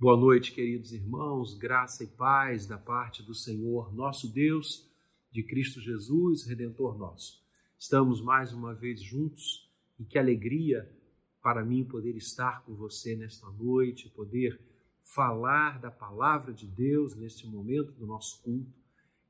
Boa 0.00 0.16
noite, 0.16 0.52
queridos 0.52 0.94
irmãos, 0.94 1.52
graça 1.52 2.02
e 2.02 2.06
paz 2.06 2.64
da 2.64 2.78
parte 2.78 3.22
do 3.22 3.34
Senhor, 3.34 3.94
nosso 3.94 4.32
Deus, 4.32 4.90
de 5.30 5.42
Cristo 5.42 5.78
Jesus, 5.78 6.46
Redentor 6.46 6.96
nosso. 6.96 7.44
Estamos 7.78 8.22
mais 8.22 8.50
uma 8.50 8.72
vez 8.72 9.02
juntos 9.02 9.70
e 9.98 10.04
que 10.06 10.18
alegria 10.18 10.90
para 11.42 11.62
mim 11.62 11.84
poder 11.84 12.16
estar 12.16 12.64
com 12.64 12.74
você 12.74 13.14
nesta 13.14 13.46
noite, 13.50 14.08
poder 14.08 14.58
falar 15.02 15.78
da 15.78 15.90
palavra 15.90 16.54
de 16.54 16.66
Deus 16.66 17.14
neste 17.14 17.46
momento 17.46 17.92
do 17.92 18.06
nosso 18.06 18.42
culto, 18.42 18.72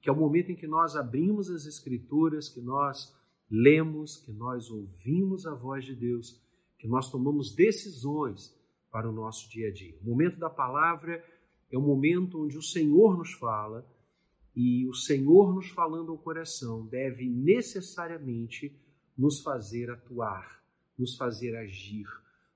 que 0.01 0.09
é 0.09 0.13
o 0.13 0.17
momento 0.17 0.53
em 0.53 0.57
que 0.57 0.69
nós 0.69 0.95
abrimos 0.95 1.51
as 1.51 1.67
Escrituras, 1.67 2.49
que 2.49 2.61
nós 2.61 3.13
lemos, 3.51 4.19
que 4.19 4.31
nós 4.31 4.71
ouvimos 4.71 5.49
a 5.49 5.53
voz 5.53 5.85
de 5.85 5.97
Deus, 5.97 6.41
que 6.79 6.87
nós 6.87 7.11
tomamos 7.11 7.57
decisões 7.57 8.55
para 8.91 9.09
o 9.09 9.13
nosso 9.13 9.49
dia 9.49 9.69
a 9.69 9.73
dia. 9.73 9.97
O 10.03 10.11
momento 10.11 10.39
da 10.39 10.51
palavra 10.51 11.25
é 11.71 11.79
o 11.79 11.83
momento 11.83 12.43
onde 12.43 12.59
o 12.59 12.63
Senhor 12.63 13.17
nos 13.17 13.33
fala 13.33 13.87
e 14.55 14.87
o 14.89 14.95
Senhor 14.95 15.55
nos 15.55 15.69
falando 15.71 16.11
ao 16.11 16.19
coração 16.19 16.85
deve 16.87 17.29
necessariamente 17.29 18.77
nos 19.17 19.41
fazer 19.41 19.91
atuar, 19.91 20.63
nos 20.99 21.17
fazer 21.17 21.57
agir, 21.57 22.07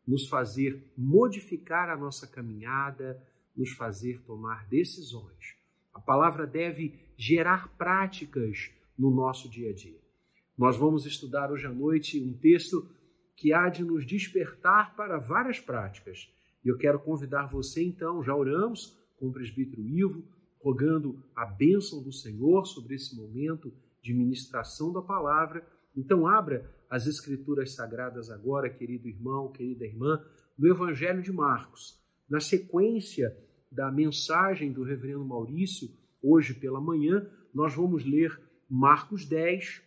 nos 0.07 0.29
fazer 0.29 0.93
modificar 0.97 1.89
a 1.89 1.97
nossa 1.97 2.27
caminhada, 2.27 3.23
nos 3.57 3.71
fazer 3.73 4.21
tomar 4.23 4.67
decisões. 4.69 5.57
A 5.93 6.01
palavra 6.01 6.47
deve 6.47 6.99
gerar 7.17 7.77
práticas 7.77 8.71
no 8.99 9.11
nosso 9.11 9.49
dia 9.49 9.71
a 9.71 9.73
dia. 9.73 10.01
Nós 10.59 10.77
vamos 10.77 11.07
estudar 11.07 11.51
hoje 11.51 11.67
à 11.67 11.73
noite 11.73 12.21
um 12.21 12.33
texto 12.33 12.89
que 13.37 13.53
há 13.53 13.69
de 13.69 13.85
nos 13.85 14.07
despertar 14.07 14.95
para 14.97 15.19
várias 15.19 15.59
práticas. 15.59 16.33
E 16.65 16.69
eu 16.69 16.79
quero 16.79 16.99
convidar 17.01 17.47
você, 17.47 17.83
então, 17.83 18.23
já 18.23 18.35
oramos 18.35 18.97
com 19.17 19.29
o 19.29 19.33
presbítero 19.33 19.87
Ivo, 19.87 20.25
rogando 20.61 21.23
a 21.37 21.45
bênção 21.45 22.03
do 22.03 22.13
Senhor 22.13 22.65
sobre 22.67 22.95
esse 22.95 23.15
momento 23.15 23.73
de 24.01 24.15
ministração 24.15 24.93
da 24.93 25.03
palavra. 25.03 25.67
Então, 25.95 26.27
abra 26.27 26.73
as 26.89 27.07
Escrituras 27.07 27.75
Sagradas 27.75 28.31
agora, 28.31 28.71
querido 28.71 29.09
irmão, 29.09 29.53
querida 29.53 29.85
irmã, 29.85 30.25
no 30.57 30.69
Evangelho 30.69 31.23
de 31.23 31.33
Marcos. 31.33 32.01
Na 32.29 32.41
sequência 32.41 33.37
da 33.71 33.91
mensagem 33.91 34.73
do 34.73 34.83
reverendo 34.83 35.25
Maurício, 35.25 35.91
hoje 36.23 36.55
pela 36.55 36.81
manhã, 36.81 37.29
nós 37.53 37.75
vamos 37.75 38.05
ler 38.05 38.41
Marcos 38.69 39.27
10, 39.27 39.83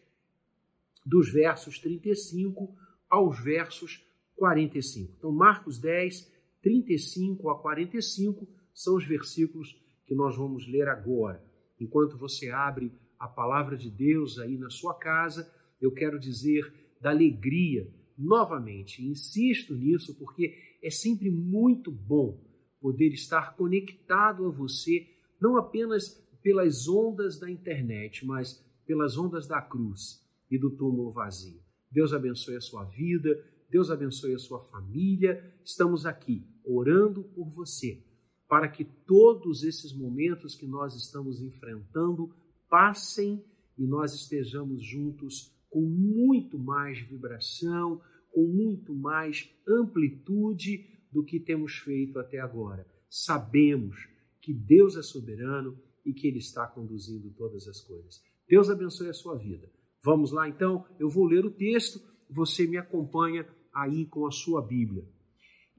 dos 1.05 1.31
versos 1.31 1.79
35 1.79 2.75
aos 3.09 3.39
versos 3.39 4.03
45. 4.35 5.13
Então, 5.17 5.31
Marcos 5.31 5.79
10, 5.79 6.31
35 6.61 7.49
a 7.49 7.59
45 7.59 8.47
são 8.73 8.95
os 8.95 9.05
versículos 9.05 9.75
que 10.05 10.15
nós 10.15 10.37
vamos 10.37 10.67
ler 10.67 10.87
agora. 10.87 11.43
Enquanto 11.79 12.17
você 12.17 12.49
abre 12.49 12.91
a 13.19 13.27
palavra 13.27 13.75
de 13.75 13.89
Deus 13.89 14.39
aí 14.39 14.57
na 14.57 14.69
sua 14.69 14.93
casa, 14.93 15.51
eu 15.81 15.91
quero 15.91 16.19
dizer 16.19 16.71
da 17.01 17.09
alegria, 17.09 17.91
novamente, 18.17 19.05
insisto 19.05 19.75
nisso 19.75 20.15
porque 20.17 20.55
é 20.81 20.89
sempre 20.89 21.29
muito 21.29 21.91
bom 21.91 22.39
poder 22.79 23.09
estar 23.09 23.55
conectado 23.55 24.45
a 24.45 24.49
você, 24.49 25.07
não 25.39 25.57
apenas 25.57 26.09
pelas 26.41 26.87
ondas 26.87 27.39
da 27.39 27.49
internet, 27.49 28.25
mas 28.25 28.63
pelas 28.85 29.17
ondas 29.17 29.47
da 29.47 29.61
cruz 29.61 30.23
e 30.49 30.57
do 30.57 30.69
túmulo 30.69 31.11
vazio. 31.11 31.66
Deus 31.91 32.13
abençoe 32.13 32.55
a 32.55 32.61
sua 32.61 32.83
vida, 32.85 33.29
Deus 33.69 33.89
abençoe 33.89 34.33
a 34.33 34.39
sua 34.39 34.59
família. 34.59 35.43
Estamos 35.63 36.05
aqui 36.05 36.45
orando 36.63 37.23
por 37.23 37.49
você, 37.49 38.03
para 38.47 38.67
que 38.67 38.83
todos 38.83 39.63
esses 39.63 39.93
momentos 39.93 40.55
que 40.55 40.65
nós 40.65 40.95
estamos 40.95 41.41
enfrentando 41.41 42.33
passem 42.69 43.43
e 43.77 43.85
nós 43.85 44.13
estejamos 44.13 44.83
juntos 44.83 45.53
com 45.69 45.81
muito 45.81 46.57
mais 46.57 46.99
vibração, 46.99 48.01
com 48.31 48.47
muito 48.47 48.93
mais 48.93 49.49
amplitude 49.67 50.85
do 51.11 51.23
que 51.23 51.39
temos 51.39 51.77
feito 51.77 52.19
até 52.19 52.39
agora. 52.39 52.85
Sabemos 53.09 54.07
que 54.41 54.53
Deus 54.53 54.95
é 54.95 55.01
soberano 55.01 55.77
e 56.05 56.13
que 56.13 56.27
Ele 56.27 56.39
está 56.39 56.65
conduzindo 56.67 57.29
todas 57.31 57.67
as 57.67 57.81
coisas. 57.81 58.21
Deus 58.47 58.69
abençoe 58.69 59.09
a 59.09 59.13
sua 59.13 59.37
vida. 59.37 59.69
Vamos 60.03 60.31
lá 60.31 60.47
então, 60.47 60.85
eu 60.99 61.09
vou 61.09 61.25
ler 61.25 61.45
o 61.45 61.51
texto, 61.51 61.99
você 62.29 62.67
me 62.67 62.77
acompanha 62.77 63.47
aí 63.73 64.05
com 64.05 64.25
a 64.25 64.31
sua 64.31 64.61
Bíblia. 64.61 65.07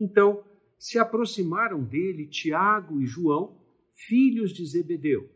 Então, 0.00 0.44
se 0.78 0.98
aproximaram 0.98 1.82
dele 1.82 2.28
Tiago 2.28 3.00
e 3.00 3.06
João, 3.06 3.60
filhos 3.94 4.52
de 4.52 4.64
Zebedeu, 4.64 5.28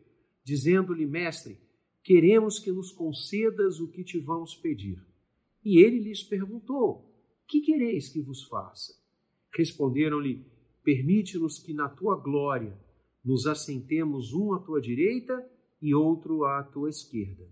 dizendo-lhe: 0.44 1.06
Mestre, 1.06 1.58
queremos 2.02 2.58
que 2.58 2.70
nos 2.70 2.92
concedas 2.92 3.80
o 3.80 3.90
que 3.90 4.04
te 4.04 4.18
vamos 4.18 4.54
pedir. 4.54 5.04
E 5.64 5.78
ele 5.82 5.98
lhes 5.98 6.22
perguntou: 6.22 7.12
Que 7.48 7.60
quereis 7.60 8.08
que 8.08 8.20
vos 8.20 8.44
faça? 8.44 8.94
Responderam-lhe: 9.56 10.46
Permite-nos 10.84 11.58
que 11.58 11.72
na 11.72 11.88
tua 11.88 12.16
glória 12.16 12.78
nos 13.24 13.46
assentemos 13.46 14.32
um 14.32 14.52
à 14.52 14.60
tua 14.60 14.80
direita 14.80 15.48
e 15.80 15.94
outro 15.94 16.44
à 16.44 16.62
tua 16.62 16.88
esquerda. 16.88 17.48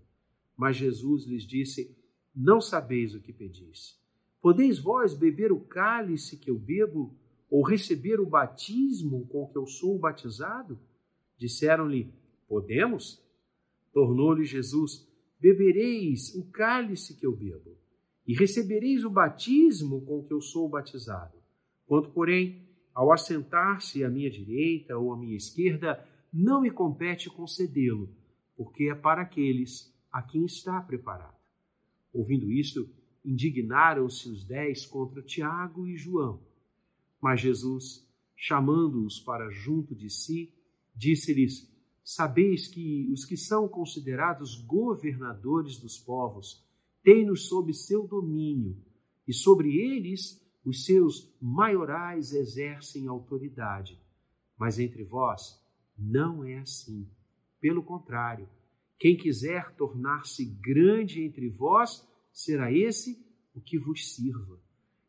Mas 0.61 0.77
Jesus 0.77 1.25
lhes 1.25 1.41
disse: 1.41 1.97
Não 2.35 2.61
sabeis 2.61 3.15
o 3.15 3.19
que 3.19 3.33
pedis. 3.33 3.99
Podeis 4.39 4.77
vós 4.77 5.15
beber 5.15 5.51
o 5.51 5.59
cálice 5.59 6.37
que 6.37 6.51
eu 6.51 6.59
bebo, 6.59 7.17
ou 7.49 7.63
receber 7.63 8.19
o 8.19 8.29
batismo 8.29 9.25
com 9.25 9.47
que 9.47 9.57
eu 9.57 9.65
sou 9.65 9.97
batizado? 9.97 10.79
Disseram-lhe: 11.35 12.13
Podemos. 12.47 13.19
Tornou-lhe 13.91 14.45
Jesus: 14.45 15.03
Bebereis 15.39 16.35
o 16.35 16.45
cálice 16.51 17.15
que 17.15 17.25
eu 17.25 17.35
bebo, 17.35 17.75
e 18.27 18.35
recebereis 18.35 19.03
o 19.03 19.09
batismo 19.09 20.05
com 20.05 20.23
que 20.23 20.31
eu 20.31 20.41
sou 20.41 20.69
batizado. 20.69 21.39
Quanto, 21.87 22.11
porém, 22.11 22.69
ao 22.93 23.11
assentar-se 23.11 24.03
à 24.03 24.09
minha 24.11 24.29
direita 24.29 24.95
ou 24.95 25.11
à 25.11 25.17
minha 25.17 25.35
esquerda, 25.35 26.07
não 26.31 26.61
me 26.61 26.69
compete 26.69 27.31
concedê-lo, 27.31 28.15
porque 28.55 28.91
é 28.91 28.93
para 28.93 29.23
aqueles 29.23 29.91
a 30.11 30.21
quem 30.21 30.45
está 30.45 30.81
preparado. 30.81 31.39
Ouvindo 32.13 32.51
isto, 32.51 32.89
indignaram-se 33.23 34.29
os 34.29 34.43
dez 34.43 34.85
contra 34.85 35.21
Tiago 35.21 35.87
e 35.87 35.95
João. 35.95 36.41
Mas 37.21 37.39
Jesus, 37.39 38.07
chamando-os 38.35 39.19
para 39.19 39.49
junto 39.49 39.95
de 39.95 40.09
si, 40.09 40.53
disse-lhes: 40.95 41.71
Sabeis 42.03 42.67
que 42.67 43.07
os 43.11 43.23
que 43.23 43.37
são 43.37 43.67
considerados 43.67 44.55
governadores 44.55 45.77
dos 45.77 45.97
povos 45.97 46.65
têm-nos 47.03 47.47
sob 47.47 47.73
seu 47.73 48.07
domínio, 48.07 48.77
e 49.27 49.33
sobre 49.33 49.77
eles 49.77 50.41
os 50.65 50.85
seus 50.85 51.33
maiorais 51.41 52.33
exercem 52.33 53.07
autoridade. 53.07 53.99
Mas 54.57 54.77
entre 54.77 55.03
vós 55.03 55.59
não 55.97 56.43
é 56.43 56.59
assim. 56.59 57.07
Pelo 57.59 57.83
contrário, 57.83 58.47
quem 59.01 59.17
quiser 59.17 59.75
tornar-se 59.77 60.45
grande 60.45 61.23
entre 61.23 61.49
vós, 61.49 62.07
será 62.31 62.71
esse 62.71 63.17
o 63.51 63.59
que 63.59 63.79
vos 63.79 64.13
sirva. 64.13 64.61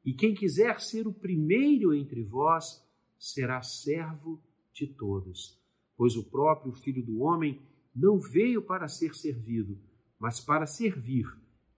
E 0.02 0.14
quem 0.14 0.32
quiser 0.32 0.80
ser 0.80 1.06
o 1.06 1.12
primeiro 1.12 1.94
entre 1.94 2.22
vós, 2.22 2.82
será 3.18 3.60
servo 3.60 4.42
de 4.72 4.86
todos. 4.86 5.60
Pois 5.94 6.16
o 6.16 6.24
próprio 6.24 6.72
Filho 6.72 7.04
do 7.04 7.20
Homem 7.20 7.60
não 7.94 8.18
veio 8.18 8.62
para 8.62 8.88
ser 8.88 9.14
servido, 9.14 9.78
mas 10.18 10.40
para 10.40 10.64
servir 10.64 11.26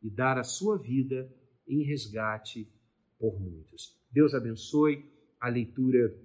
e 0.01 0.09
dar 0.09 0.39
a 0.39 0.45
sua 0.45 0.79
vida 0.79 1.29
em 1.67 1.83
resgate 1.83 2.73
por 3.19 3.41
muitos. 3.41 4.01
Deus 4.13 4.35
abençoe 4.35 5.05
a 5.41 5.49
leitura 5.49 6.17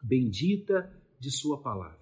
bendita 0.00 0.88
de 1.18 1.32
Sua 1.32 1.60
palavra. 1.60 1.98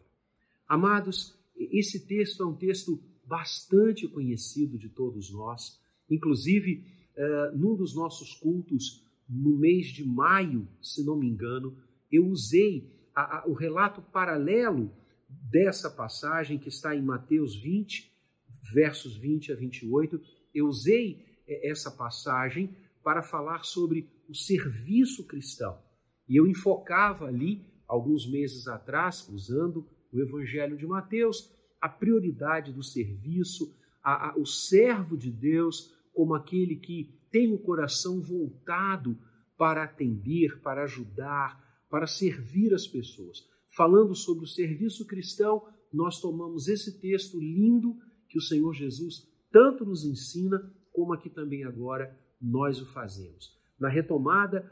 Amados, 0.68 1.35
esse 1.58 2.06
texto 2.06 2.42
é 2.42 2.46
um 2.46 2.54
texto 2.54 3.02
bastante 3.24 4.06
conhecido 4.08 4.78
de 4.78 4.88
todos 4.88 5.32
nós. 5.32 5.80
Inclusive, 6.08 6.84
uh, 7.16 7.56
num 7.56 7.74
dos 7.74 7.94
nossos 7.94 8.34
cultos, 8.34 9.04
no 9.28 9.58
mês 9.58 9.88
de 9.88 10.04
maio, 10.04 10.68
se 10.80 11.04
não 11.04 11.16
me 11.18 11.26
engano, 11.26 11.76
eu 12.10 12.26
usei 12.26 12.88
a, 13.14 13.38
a, 13.38 13.46
o 13.48 13.52
relato 13.52 14.00
paralelo 14.00 14.92
dessa 15.28 15.90
passagem 15.90 16.58
que 16.58 16.68
está 16.68 16.94
em 16.94 17.02
Mateus 17.02 17.56
20, 17.56 18.12
versos 18.72 19.16
20 19.16 19.52
a 19.52 19.56
28. 19.56 20.20
Eu 20.54 20.66
usei 20.66 21.24
eh, 21.48 21.70
essa 21.70 21.90
passagem 21.90 22.76
para 23.02 23.22
falar 23.22 23.64
sobre 23.64 24.08
o 24.28 24.34
serviço 24.34 25.26
cristão. 25.26 25.78
E 26.28 26.36
eu 26.36 26.46
enfocava 26.46 27.26
ali, 27.26 27.64
alguns 27.86 28.28
meses 28.28 28.66
atrás, 28.66 29.28
usando 29.28 29.86
o 30.12 30.20
Evangelho 30.20 30.76
de 30.76 30.86
Mateus, 30.86 31.50
a 31.80 31.88
prioridade 31.88 32.72
do 32.72 32.82
serviço, 32.82 33.74
a, 34.02 34.30
a, 34.30 34.36
o 34.36 34.46
servo 34.46 35.16
de 35.16 35.30
Deus 35.30 35.94
como 36.12 36.34
aquele 36.34 36.76
que 36.76 37.14
tem 37.30 37.52
o 37.52 37.58
coração 37.58 38.20
voltado 38.20 39.18
para 39.58 39.84
atender, 39.84 40.60
para 40.60 40.84
ajudar, 40.84 41.62
para 41.90 42.06
servir 42.06 42.72
as 42.74 42.86
pessoas. 42.86 43.44
falando 43.76 44.14
sobre 44.14 44.44
o 44.44 44.48
serviço 44.48 45.06
cristão, 45.06 45.62
nós 45.92 46.18
tomamos 46.18 46.66
esse 46.66 46.98
texto 46.98 47.38
lindo 47.38 47.94
que 48.28 48.38
o 48.38 48.42
Senhor 48.42 48.72
Jesus 48.72 49.30
tanto 49.52 49.84
nos 49.84 50.04
ensina, 50.04 50.58
como 50.92 51.12
aqui 51.12 51.28
também 51.28 51.64
agora 51.64 52.18
nós 52.40 52.80
o 52.80 52.86
fazemos. 52.86 53.54
Na 53.78 53.88
retomada 53.88 54.70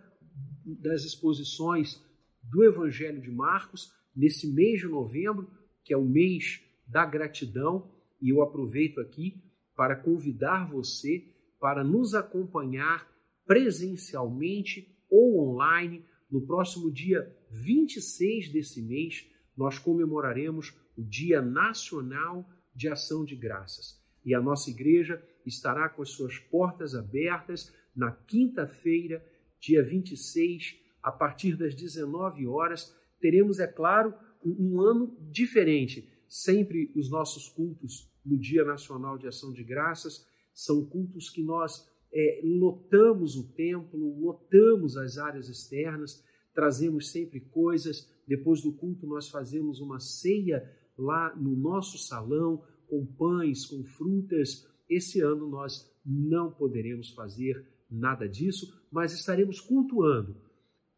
das 0.65 1.05
exposições 1.05 2.03
do 2.43 2.65
Evangelho 2.65 3.21
de 3.21 3.31
Marcos, 3.31 3.93
nesse 4.15 4.47
mês 4.47 4.81
de 4.81 4.87
novembro, 4.87 5.51
que 5.83 5.93
é 5.93 5.97
o 5.97 6.05
mês 6.05 6.61
da 6.87 7.05
gratidão, 7.05 7.91
e 8.21 8.31
eu 8.31 8.43
aproveito 8.43 9.01
aqui 9.01 9.43
para 9.77 9.97
convidar 9.97 10.69
você 10.71 11.35
para 11.65 11.83
nos 11.83 12.15
acompanhar 12.15 13.11
presencialmente 13.47 14.95
ou 15.09 15.49
online. 15.49 16.05
No 16.31 16.43
próximo 16.43 16.93
dia 16.93 17.35
26 17.51 18.53
desse 18.53 18.83
mês, 18.83 19.27
nós 19.57 19.79
comemoraremos 19.79 20.77
o 20.95 21.03
Dia 21.03 21.41
Nacional 21.41 22.47
de 22.75 22.87
Ação 22.91 23.25
de 23.25 23.35
Graças. 23.35 23.99
E 24.23 24.35
a 24.35 24.43
nossa 24.43 24.69
igreja 24.69 25.27
estará 25.47 25.89
com 25.89 26.03
as 26.03 26.11
suas 26.11 26.39
portas 26.39 26.95
abertas 26.95 27.75
na 27.97 28.13
quinta-feira, 28.13 29.25
dia 29.59 29.83
26, 29.83 30.77
a 31.03 31.11
partir 31.11 31.57
das 31.57 31.75
19 31.75 32.47
horas. 32.47 32.95
Teremos, 33.25 33.59
é 33.59 33.67
claro, 33.67 34.13
um, 34.45 34.75
um 34.75 34.81
ano 34.83 35.17
diferente. 35.31 36.07
Sempre 36.29 36.93
os 36.95 37.09
nossos 37.09 37.49
cultos 37.49 38.07
no 38.23 38.37
Dia 38.37 38.63
Nacional 38.67 39.17
de 39.17 39.27
Ação 39.27 39.51
de 39.51 39.65
Graças 39.65 40.27
são 40.53 40.85
cultos 40.85 41.31
que 41.31 41.43
nós 41.43 41.91
é, 42.13 42.43
lotamos 42.45 43.35
o 43.35 43.49
templo, 43.55 44.21
lotamos 44.21 44.99
as 44.99 45.17
áreas 45.17 45.49
externas, 45.49 46.23
trazemos 46.55 47.13
sempre 47.13 47.41
coisas. 47.41 48.07
Depois 48.29 48.61
do 48.61 48.75
culto, 48.75 49.07
nós 49.07 49.31
fazemos 49.31 49.81
uma 49.81 50.01
ceia 50.01 50.71
lá 50.99 51.35
no 51.35 51.57
nosso 51.57 51.97
salão, 51.97 52.63
com 52.87 53.07
pães, 53.07 53.65
com 53.65 53.83
frutas. 53.85 54.69
Esse 54.87 55.23
ano 55.23 55.49
nós 55.49 55.91
não 56.05 56.53
poderemos 56.53 57.09
fazer 57.09 57.67
nada 57.91 58.29
disso, 58.29 58.79
mas 58.93 59.15
estaremos 59.15 59.61
cultuando 59.61 60.37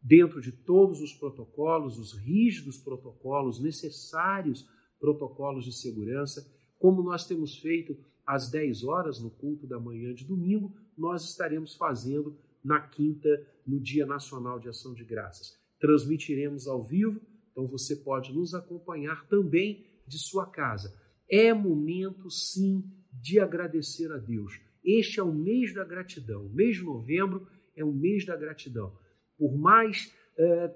dentro 0.01 0.41
de 0.41 0.51
todos 0.51 1.01
os 1.01 1.13
protocolos, 1.13 1.97
os 1.97 2.13
rígidos 2.13 2.77
protocolos, 2.77 3.61
necessários 3.61 4.67
protocolos 4.99 5.65
de 5.65 5.73
segurança, 5.73 6.45
como 6.79 7.03
nós 7.03 7.25
temos 7.25 7.57
feito 7.57 7.97
às 8.25 8.49
10 8.49 8.83
horas 8.83 9.19
no 9.19 9.29
culto 9.29 9.65
da 9.65 9.79
manhã 9.79 10.13
de 10.13 10.25
domingo, 10.25 10.73
nós 10.97 11.23
estaremos 11.29 11.75
fazendo 11.75 12.37
na 12.63 12.81
quinta, 12.81 13.29
no 13.65 13.79
Dia 13.79 14.05
Nacional 14.05 14.59
de 14.59 14.67
Ação 14.67 14.93
de 14.93 15.03
Graças. 15.03 15.57
Transmitiremos 15.79 16.67
ao 16.67 16.83
vivo, 16.83 17.21
então 17.51 17.67
você 17.67 17.95
pode 17.95 18.33
nos 18.33 18.53
acompanhar 18.53 19.27
também 19.27 19.85
de 20.05 20.17
sua 20.17 20.45
casa. 20.45 20.93
É 21.29 21.53
momento, 21.53 22.29
sim, 22.29 22.83
de 23.11 23.39
agradecer 23.39 24.11
a 24.11 24.17
Deus. 24.17 24.59
Este 24.83 25.19
é 25.19 25.23
o 25.23 25.33
mês 25.33 25.73
da 25.73 25.83
gratidão. 25.83 26.45
O 26.45 26.53
mês 26.53 26.77
de 26.77 26.83
novembro 26.83 27.47
é 27.75 27.83
o 27.83 27.91
mês 27.91 28.25
da 28.25 28.35
gratidão. 28.35 28.93
Por 29.37 29.57
mais 29.57 30.13
é, 30.37 30.75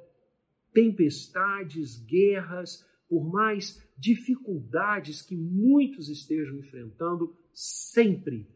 tempestades, 0.74 1.98
guerras, 2.06 2.86
por 3.10 3.30
mais 3.30 3.82
dificuldades 3.98 5.22
que 5.22 5.36
muitos 5.36 6.10
estejam 6.10 6.58
enfrentando, 6.58 7.36
sempre 7.54 8.48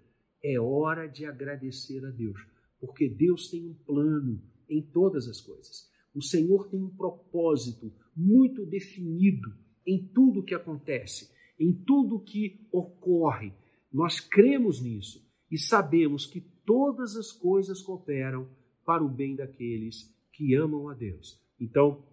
é 0.43 0.59
hora 0.59 1.07
de 1.07 1.25
agradecer 1.25 2.05
a 2.05 2.09
Deus, 2.09 2.39
porque 2.79 3.09
Deus 3.09 3.49
tem 3.49 3.67
um 3.67 3.73
plano 3.73 4.41
em 4.69 4.81
todas 4.81 5.27
as 5.27 5.41
coisas. 5.41 5.89
O 6.13 6.21
Senhor 6.21 6.69
tem 6.69 6.81
um 6.81 6.95
propósito 6.95 7.91
muito 8.15 8.65
definido 8.65 9.53
em 9.85 10.07
tudo 10.07 10.43
que 10.43 10.55
acontece, 10.55 11.29
em 11.59 11.73
tudo 11.73 12.23
que 12.23 12.67
ocorre. 12.71 13.53
Nós 13.91 14.19
cremos 14.19 14.81
nisso 14.81 15.21
e 15.51 15.57
sabemos 15.57 16.25
que 16.25 16.41
todas 16.65 17.15
as 17.15 17.31
coisas 17.31 17.81
cooperam 17.81 18.49
para 18.85 19.03
o 19.03 19.09
bem 19.09 19.35
daqueles 19.35 20.13
que 20.31 20.53
amam 20.53 20.89
a 20.89 20.93
Deus. 20.93 21.41
Então, 21.59 22.05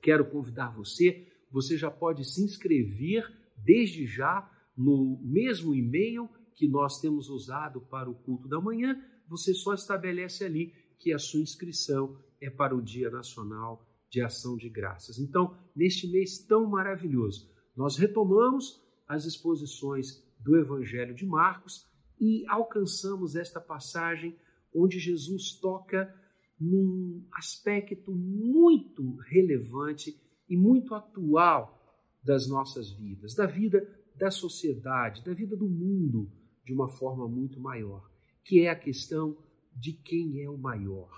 quero 0.00 0.28
convidar 0.28 0.74
você, 0.74 1.26
você 1.50 1.76
já 1.76 1.90
pode 1.90 2.24
se 2.24 2.42
inscrever 2.42 3.24
desde 3.56 4.06
já 4.06 4.50
no 4.76 5.18
mesmo 5.22 5.74
e-mail 5.74 6.28
que 6.54 6.68
nós 6.68 7.00
temos 7.00 7.28
usado 7.28 7.80
para 7.80 8.10
o 8.10 8.14
culto 8.14 8.48
da 8.48 8.60
manhã, 8.60 9.00
você 9.26 9.54
só 9.54 9.74
estabelece 9.74 10.44
ali 10.44 10.72
que 10.98 11.12
a 11.12 11.18
sua 11.18 11.40
inscrição 11.40 12.16
é 12.40 12.50
para 12.50 12.74
o 12.74 12.82
Dia 12.82 13.10
Nacional 13.10 13.86
de 14.10 14.20
Ação 14.20 14.56
de 14.56 14.68
Graças. 14.68 15.18
Então, 15.18 15.56
neste 15.74 16.06
mês 16.06 16.38
tão 16.38 16.66
maravilhoso, 16.66 17.50
nós 17.74 17.96
retomamos 17.96 18.82
as 19.08 19.24
exposições 19.24 20.22
do 20.38 20.56
Evangelho 20.56 21.14
de 21.14 21.24
Marcos 21.24 21.86
e 22.20 22.44
alcançamos 22.48 23.34
esta 23.36 23.60
passagem 23.60 24.36
onde 24.74 24.98
Jesus 24.98 25.54
toca 25.54 26.14
num 26.58 27.24
aspecto 27.32 28.12
muito 28.12 29.16
relevante 29.16 30.16
e 30.48 30.56
muito 30.56 30.94
atual 30.94 31.78
das 32.22 32.48
nossas 32.48 32.92
vidas, 32.92 33.34
da 33.34 33.46
vida 33.46 33.86
da 34.14 34.30
sociedade, 34.30 35.24
da 35.24 35.32
vida 35.32 35.56
do 35.56 35.68
mundo 35.68 36.30
de 36.64 36.72
uma 36.72 36.88
forma 36.88 37.26
muito 37.26 37.58
maior, 37.60 38.08
que 38.44 38.60
é 38.60 38.70
a 38.70 38.78
questão 38.78 39.36
de 39.74 39.92
quem 39.92 40.42
é 40.42 40.48
o 40.48 40.56
maior, 40.56 41.10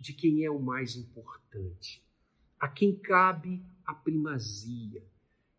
de 0.00 0.12
quem 0.12 0.44
é 0.44 0.50
o 0.50 0.60
mais 0.60 0.96
importante, 0.96 2.02
a 2.58 2.68
quem 2.68 2.94
cabe 2.94 3.62
a 3.86 3.94
primazia. 3.94 5.02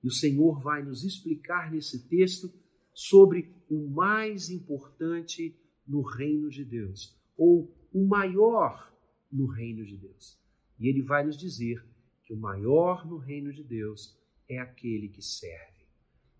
E 0.03 0.07
o 0.07 0.11
Senhor 0.11 0.59
vai 0.61 0.83
nos 0.83 1.03
explicar 1.03 1.71
nesse 1.71 2.07
texto 2.07 2.51
sobre 2.93 3.55
o 3.69 3.87
mais 3.89 4.49
importante 4.49 5.55
no 5.91 6.01
reino 6.01 6.49
de 6.49 6.63
Deus, 6.63 7.13
ou 7.37 7.69
o 7.93 8.07
maior 8.07 8.95
no 9.29 9.45
reino 9.45 9.85
de 9.85 9.97
Deus. 9.97 10.39
E 10.79 10.87
ele 10.87 11.01
vai 11.01 11.25
nos 11.25 11.37
dizer 11.37 11.85
que 12.23 12.33
o 12.33 12.37
maior 12.37 13.05
no 13.05 13.17
reino 13.17 13.51
de 13.51 13.61
Deus 13.61 14.17
é 14.47 14.57
aquele 14.57 15.09
que 15.09 15.21
serve, 15.21 15.85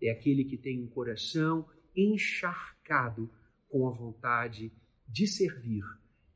é 0.00 0.10
aquele 0.10 0.44
que 0.44 0.56
tem 0.56 0.82
um 0.82 0.86
coração 0.86 1.68
encharcado 1.94 3.30
com 3.68 3.86
a 3.86 3.90
vontade 3.90 4.72
de 5.06 5.26
servir, 5.26 5.84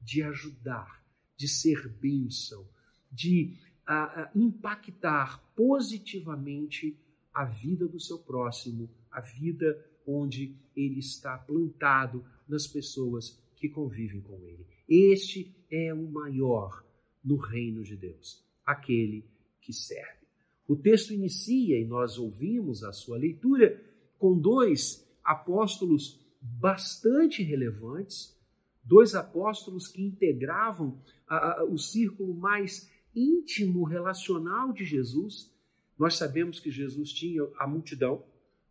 de 0.00 0.22
ajudar, 0.22 1.02
de 1.38 1.48
ser 1.48 1.88
bênção, 1.88 2.68
de 3.10 3.56
uh, 3.88 4.38
impactar 4.38 5.42
positivamente 5.54 6.98
a 7.32 7.46
vida 7.46 7.88
do 7.88 7.98
seu 7.98 8.18
próximo, 8.18 8.90
a 9.10 9.20
vida 9.22 9.82
onde 10.06 10.54
ele 10.76 11.00
está 11.00 11.38
plantado 11.38 12.24
nas 12.48 12.66
pessoas 12.66 13.42
que 13.56 13.68
convivem 13.68 14.20
com 14.20 14.42
ele. 14.44 14.66
Este 14.88 15.54
é 15.70 15.92
o 15.92 16.10
maior 16.10 16.84
no 17.24 17.36
reino 17.36 17.82
de 17.82 17.96
Deus, 17.96 18.44
aquele 18.64 19.24
que 19.60 19.72
serve. 19.72 20.26
O 20.68 20.76
texto 20.76 21.12
inicia, 21.12 21.78
e 21.78 21.84
nós 21.84 22.18
ouvimos 22.18 22.82
a 22.82 22.92
sua 22.92 23.16
leitura, 23.16 23.82
com 24.18 24.38
dois 24.38 25.06
apóstolos 25.22 26.20
bastante 26.40 27.42
relevantes, 27.42 28.36
dois 28.84 29.14
apóstolos 29.14 29.88
que 29.88 30.02
integravam 30.02 31.00
a, 31.26 31.60
a, 31.60 31.64
o 31.64 31.78
círculo 31.78 32.34
mais 32.34 32.90
íntimo 33.14 33.84
relacional 33.84 34.72
de 34.72 34.84
Jesus. 34.84 35.52
Nós 35.98 36.14
sabemos 36.14 36.60
que 36.60 36.70
Jesus 36.70 37.12
tinha 37.12 37.42
a 37.58 37.66
multidão 37.66 38.24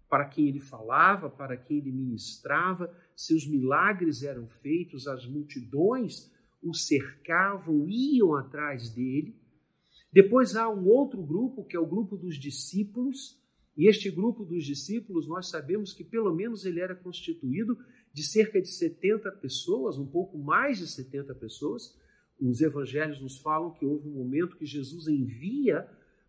para 0.09 0.25
quem 0.25 0.47
ele 0.47 0.59
falava, 0.59 1.29
para 1.29 1.57
quem 1.57 1.77
ele 1.79 1.91
ministrava, 1.91 2.93
seus 3.15 3.47
milagres 3.47 4.23
eram 4.23 4.47
feitos, 4.47 5.07
as 5.07 5.25
multidões 5.25 6.31
o 6.61 6.73
cercavam, 6.73 7.87
iam 7.87 8.35
atrás 8.35 8.89
dele. 8.89 9.35
Depois 10.11 10.55
há 10.55 10.67
um 10.67 10.87
outro 10.87 11.21
grupo, 11.21 11.63
que 11.63 11.75
é 11.75 11.79
o 11.79 11.85
grupo 11.85 12.17
dos 12.17 12.39
discípulos, 12.39 13.39
e 13.77 13.87
este 13.87 14.09
grupo 14.09 14.43
dos 14.43 14.63
discípulos, 14.65 15.27
nós 15.27 15.49
sabemos 15.49 15.93
que 15.93 16.03
pelo 16.03 16.33
menos 16.33 16.65
ele 16.65 16.79
era 16.79 16.95
constituído 16.95 17.77
de 18.13 18.23
cerca 18.23 18.61
de 18.61 18.69
70 18.69 19.29
pessoas, 19.33 19.97
um 19.97 20.07
pouco 20.07 20.37
mais 20.37 20.79
de 20.79 20.87
70 20.87 21.35
pessoas. 21.35 21.93
Os 22.39 22.61
evangelhos 22.61 23.21
nos 23.21 23.37
falam 23.37 23.73
que 23.73 23.85
houve 23.85 24.07
um 24.07 24.13
momento 24.13 24.57
que 24.57 24.65
Jesus 24.65 25.07
envia 25.07 25.87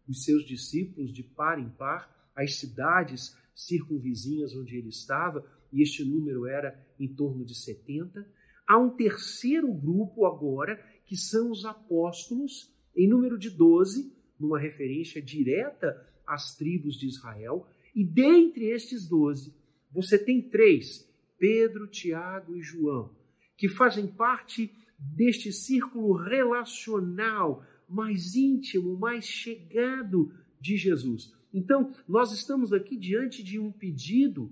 os 0.09 0.25
seus 0.25 0.45
discípulos 0.45 1.13
de 1.13 1.23
par 1.23 1.59
em 1.59 1.69
par 1.71 2.31
às 2.35 2.57
cidades 2.57 3.37
circunvizinhas 3.55 4.55
onde 4.55 4.77
ele 4.77 4.89
estava, 4.89 5.45
e 5.77 5.83
este 5.83 6.03
número 6.03 6.47
era 6.47 6.75
em 6.99 7.07
torno 7.07 7.45
de 7.45 7.55
70. 7.55 8.27
Há 8.67 8.79
um 8.79 8.97
terceiro 8.97 9.71
grupo 9.75 10.25
agora, 10.25 10.83
que 11.05 11.15
são 11.15 11.51
os 11.51 11.67
apóstolos, 11.67 12.75
em 12.97 13.07
número 13.07 13.39
de 13.39 13.51
12, 13.51 14.11
numa 14.41 14.59
referência 14.59 15.21
direta 15.21 15.95
as 16.27 16.57
tribos 16.57 16.97
de 16.97 17.07
Israel, 17.07 17.67
e 17.95 18.03
dentre 18.03 18.71
estes 18.71 19.07
doze, 19.07 19.55
você 19.93 20.19
tem 20.19 20.49
três, 20.49 21.07
Pedro, 21.39 21.87
Tiago 21.87 22.57
e 22.57 22.63
João, 22.63 23.15
que 23.57 23.69
fazem 23.69 24.07
parte 24.07 24.73
deste 24.99 25.53
círculo 25.53 26.15
relacional 26.15 27.63
mais 27.87 28.35
íntimo, 28.35 28.99
mais 28.99 29.27
chegado 29.27 30.33
de 30.59 30.77
Jesus. 30.79 31.35
Então, 31.53 31.93
nós 32.09 32.33
estamos 32.33 32.73
aqui 32.73 32.97
diante 32.97 33.43
de 33.43 33.59
um 33.59 33.71
pedido 33.71 34.51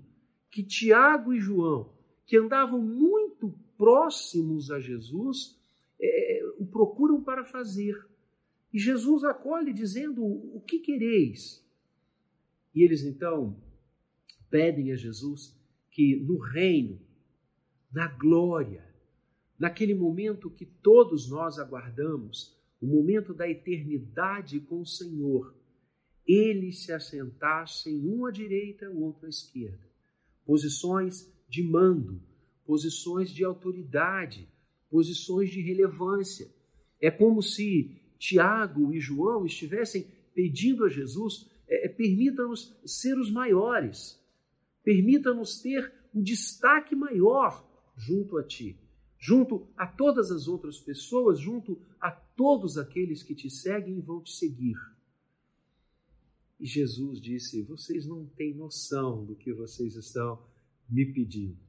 que 0.55 0.63
Tiago 0.63 1.33
e 1.33 1.39
João, 1.41 1.91
que 2.25 2.37
andavam 2.37 2.81
muito 2.81 3.53
próximos 3.77 4.71
a 4.71 4.79
Jesus, 4.79 5.61
é, 5.99 6.45
o 6.57 6.65
procuram 6.65 7.21
para 7.21 7.43
fazer. 7.43 7.93
E 8.71 8.79
Jesus 8.79 9.25
acolhe 9.25 9.73
dizendo: 9.73 10.23
O 10.23 10.61
que 10.61 10.79
quereis? 10.79 11.61
E 12.73 12.83
eles 12.83 13.03
então 13.03 13.61
pedem 14.49 14.93
a 14.93 14.95
Jesus 14.95 15.53
que 15.91 16.15
no 16.15 16.37
reino, 16.37 17.01
na 17.91 18.07
glória, 18.07 18.87
naquele 19.59 19.93
momento 19.93 20.49
que 20.49 20.65
todos 20.65 21.29
nós 21.29 21.59
aguardamos, 21.59 22.57
o 22.79 22.87
momento 22.87 23.33
da 23.33 23.49
eternidade 23.49 24.61
com 24.61 24.79
o 24.79 24.85
Senhor, 24.85 25.53
eles 26.25 26.85
se 26.85 26.93
assentassem 26.93 27.99
um 28.07 28.25
à 28.25 28.31
direita, 28.31 28.89
o 28.89 29.01
outro 29.01 29.25
à 29.25 29.29
esquerda. 29.29 29.94
Posições 30.45 31.31
de 31.49 31.63
mando, 31.63 32.21
posições 32.65 33.31
de 33.31 33.43
autoridade, 33.43 34.47
posições 34.89 35.49
de 35.49 35.61
relevância. 35.61 36.47
É 37.01 37.11
como 37.11 37.41
se 37.41 38.01
Tiago 38.17 38.93
e 38.93 38.99
João 38.99 39.45
estivessem 39.45 40.07
pedindo 40.33 40.85
a 40.85 40.89
Jesus: 40.89 41.49
é, 41.67 41.87
é 41.87 41.89
permita-nos 41.89 42.75
ser 42.85 43.17
os 43.17 43.31
maiores, 43.31 44.19
permita-nos 44.83 45.59
ter 45.61 45.91
o 46.13 46.21
destaque 46.21 46.95
maior 46.95 47.65
junto 47.97 48.37
a 48.37 48.43
Ti, 48.43 48.77
junto 49.17 49.67
a 49.75 49.87
todas 49.87 50.31
as 50.31 50.47
outras 50.47 50.79
pessoas, 50.79 51.39
junto 51.39 51.81
a 51.99 52.11
todos 52.11 52.77
aqueles 52.77 53.23
que 53.23 53.35
te 53.35 53.49
seguem 53.49 53.97
e 53.97 54.01
vão 54.01 54.21
te 54.21 54.31
seguir. 54.31 54.75
E 56.65 56.67
Jesus 56.67 57.21
disse: 57.21 57.61
Vocês 57.61 58.07
não 58.07 58.25
têm 58.25 58.55
noção 58.55 59.23
do 59.23 59.35
que 59.35 59.53
vocês 59.53 59.95
estão 59.95 60.43
me 60.89 61.05
pedindo. 61.05 61.59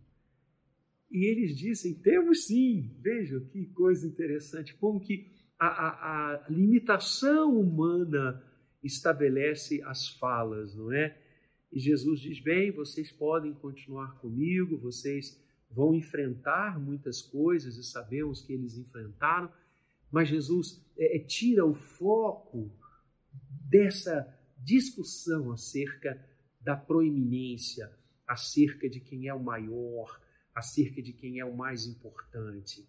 E 1.10 1.26
eles 1.26 1.54
dizem: 1.54 1.92
Temos 1.92 2.46
sim. 2.46 2.96
Vejam 3.02 3.40
que 3.40 3.66
coisa 3.66 4.06
interessante, 4.06 4.74
como 4.76 4.98
que 4.98 5.30
a, 5.58 5.66
a, 5.66 6.46
a 6.46 6.48
limitação 6.48 7.60
humana 7.60 8.42
estabelece 8.82 9.82
as 9.82 10.08
falas, 10.08 10.74
não 10.74 10.90
é? 10.90 11.14
E 11.70 11.78
Jesus 11.78 12.18
diz: 12.18 12.40
Bem, 12.40 12.70
vocês 12.70 13.12
podem 13.12 13.52
continuar 13.52 14.18
comigo, 14.18 14.78
vocês 14.78 15.38
vão 15.70 15.94
enfrentar 15.94 16.80
muitas 16.80 17.20
coisas 17.20 17.76
e 17.76 17.84
sabemos 17.84 18.40
que 18.40 18.54
eles 18.54 18.78
enfrentaram, 18.78 19.52
mas 20.10 20.30
Jesus 20.30 20.82
é, 20.96 21.18
é 21.18 21.18
tira 21.18 21.66
o 21.66 21.74
foco 21.74 22.72
dessa 23.68 24.34
discussão 24.66 25.52
acerca 25.52 26.20
da 26.60 26.76
proeminência, 26.76 27.88
acerca 28.26 28.90
de 28.90 28.98
quem 28.98 29.28
é 29.28 29.32
o 29.32 29.42
maior, 29.42 30.20
acerca 30.52 31.00
de 31.00 31.12
quem 31.12 31.38
é 31.38 31.44
o 31.44 31.56
mais 31.56 31.86
importante. 31.86 32.84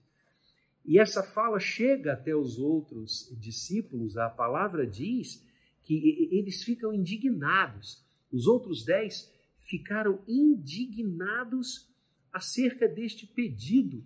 E 0.84 1.00
essa 1.00 1.22
fala 1.22 1.60
chega 1.60 2.14
até 2.14 2.36
os 2.36 2.58
outros 2.58 3.32
discípulos, 3.40 4.18
a 4.18 4.28
palavra 4.28 4.88
diz 4.88 5.46
que 5.84 6.30
eles 6.32 6.64
ficam 6.64 6.92
indignados. 6.92 8.04
Os 8.32 8.48
outros 8.48 8.84
dez 8.84 9.32
ficaram 9.60 10.20
indignados 10.28 11.88
acerca 12.34 12.88
deste 12.88 13.28
pedido 13.28 14.04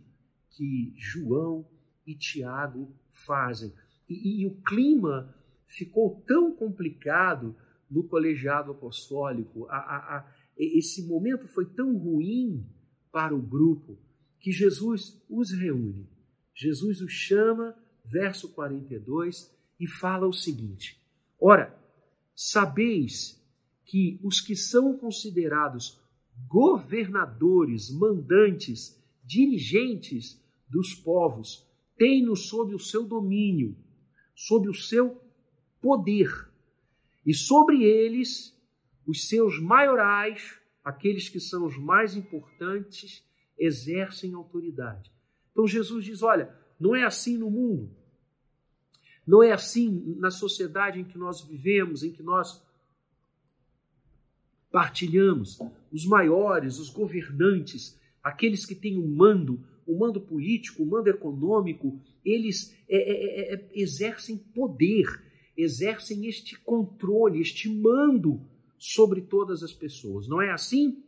que 0.49 0.93
João 0.97 1.65
e 2.05 2.15
Tiago 2.15 2.93
fazem. 3.11 3.73
E, 4.09 4.41
e, 4.41 4.45
o 4.45 4.55
clima 4.61 5.33
ficou 5.71 6.21
tão 6.27 6.53
complicado 6.55 7.55
no 7.89 8.03
colegiado 8.03 8.71
apostólico, 8.71 9.65
a, 9.69 9.77
a, 9.77 10.17
a, 10.17 10.31
esse 10.57 11.05
momento 11.07 11.47
foi 11.47 11.65
tão 11.65 11.97
ruim 11.97 12.65
para 13.11 13.35
o 13.35 13.41
grupo 13.41 13.97
que 14.39 14.51
Jesus 14.51 15.21
os 15.29 15.51
reúne. 15.51 16.07
Jesus 16.53 17.01
os 17.01 17.11
chama, 17.11 17.75
verso 18.05 18.49
42, 18.49 19.53
e 19.79 19.87
fala 19.87 20.27
o 20.27 20.33
seguinte: 20.33 21.01
Ora, 21.39 21.77
sabeis 22.35 23.41
que 23.85 24.19
os 24.23 24.39
que 24.39 24.55
são 24.55 24.97
considerados 24.97 25.99
governadores, 26.47 27.91
mandantes, 27.91 28.99
dirigentes 29.23 30.41
dos 30.67 30.93
povos, 30.93 31.67
têm-no 31.97 32.35
sob 32.35 32.73
o 32.73 32.79
seu 32.79 33.05
domínio, 33.05 33.77
sob 34.35 34.69
o 34.69 34.73
seu 34.73 35.20
poder, 35.81 36.29
e 37.25 37.33
sobre 37.33 37.83
eles 37.83 38.57
os 39.05 39.27
seus 39.27 39.59
maiorais, 39.59 40.59
aqueles 40.83 41.27
que 41.27 41.39
são 41.39 41.65
os 41.65 41.77
mais 41.77 42.15
importantes, 42.15 43.23
exercem 43.57 44.33
autoridade. 44.33 45.11
Então 45.51 45.67
Jesus 45.67 46.05
diz: 46.05 46.21
olha, 46.23 46.55
não 46.79 46.95
é 46.95 47.03
assim 47.03 47.37
no 47.37 47.49
mundo. 47.49 47.95
Não 49.25 49.43
é 49.43 49.51
assim 49.51 50.15
na 50.17 50.31
sociedade 50.31 50.99
em 50.99 51.03
que 51.03 51.17
nós 51.17 51.41
vivemos, 51.41 52.03
em 52.03 52.11
que 52.11 52.23
nós 52.23 52.65
partilhamos. 54.71 55.59
Os 55.91 56.05
maiores, 56.05 56.79
os 56.79 56.89
governantes, 56.89 57.99
aqueles 58.23 58.65
que 58.65 58.73
têm 58.73 58.97
o 58.97 59.07
mando, 59.07 59.63
o 59.85 59.97
mando 59.97 60.19
político, 60.19 60.83
o 60.83 60.85
mando 60.85 61.09
econômico, 61.09 61.99
eles 62.25 62.75
é, 62.89 62.97
é, 62.97 63.53
é, 63.53 63.55
é, 63.55 63.69
exercem 63.73 64.37
poder, 64.37 65.05
exercem 65.61 66.27
este 66.27 66.59
controle, 66.59 67.41
este 67.41 67.69
mando 67.69 68.45
sobre 68.77 69.21
todas 69.21 69.63
as 69.63 69.73
pessoas. 69.73 70.27
Não 70.27 70.41
é 70.41 70.51
assim? 70.51 71.03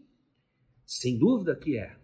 Sem 0.86 1.18
dúvida 1.18 1.56
que 1.56 1.78
é. 1.78 2.00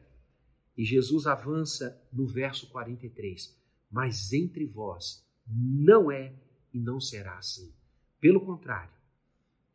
E 0.78 0.86
Jesus 0.86 1.28
avança 1.28 2.02
no 2.12 2.26
verso 2.26 2.70
43. 2.70 3.58
Mas 3.92 4.32
entre 4.32 4.66
vós 4.66 5.26
não 5.48 6.12
é 6.12 6.34
e 6.74 6.80
não 6.80 7.00
será 7.00 7.38
assim. 7.38 7.74
Pelo 8.20 8.46
contrário, 8.46 8.94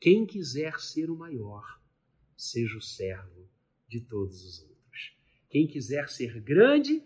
quem 0.01 0.27
quiser 0.27 0.79
ser 0.81 1.11
o 1.11 1.17
maior, 1.17 1.81
seja 2.37 2.77
o 2.77 2.83
servo 2.83 3.49
de 3.89 4.01
todos 4.01 4.45
os 4.45 4.61
outros. 4.61 5.17
Quem 5.49 5.67
quiser 5.67 6.09
ser 6.09 6.41
grande, 6.41 7.03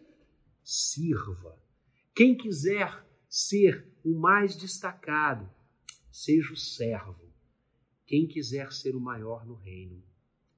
sirva. 0.62 1.60
Quem 2.14 2.37
quiser 2.37 3.06
ser 3.28 3.87
o 4.04 4.18
mais 4.18 4.56
destacado, 4.56 5.48
seja 6.18 6.52
o 6.52 6.56
servo. 6.56 7.32
Quem 8.04 8.26
quiser 8.26 8.72
ser 8.72 8.96
o 8.96 9.00
maior 9.00 9.46
no 9.46 9.54
reino, 9.54 10.02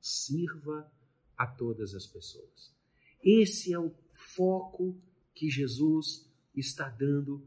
sirva 0.00 0.90
a 1.37 1.47
todas 1.47 1.95
as 1.95 2.07
pessoas. 2.07 2.75
Esse 3.23 3.73
é 3.73 3.79
o 3.79 3.95
foco 4.35 4.99
que 5.35 5.50
Jesus 5.50 6.26
está 6.57 6.88
dando 6.88 7.47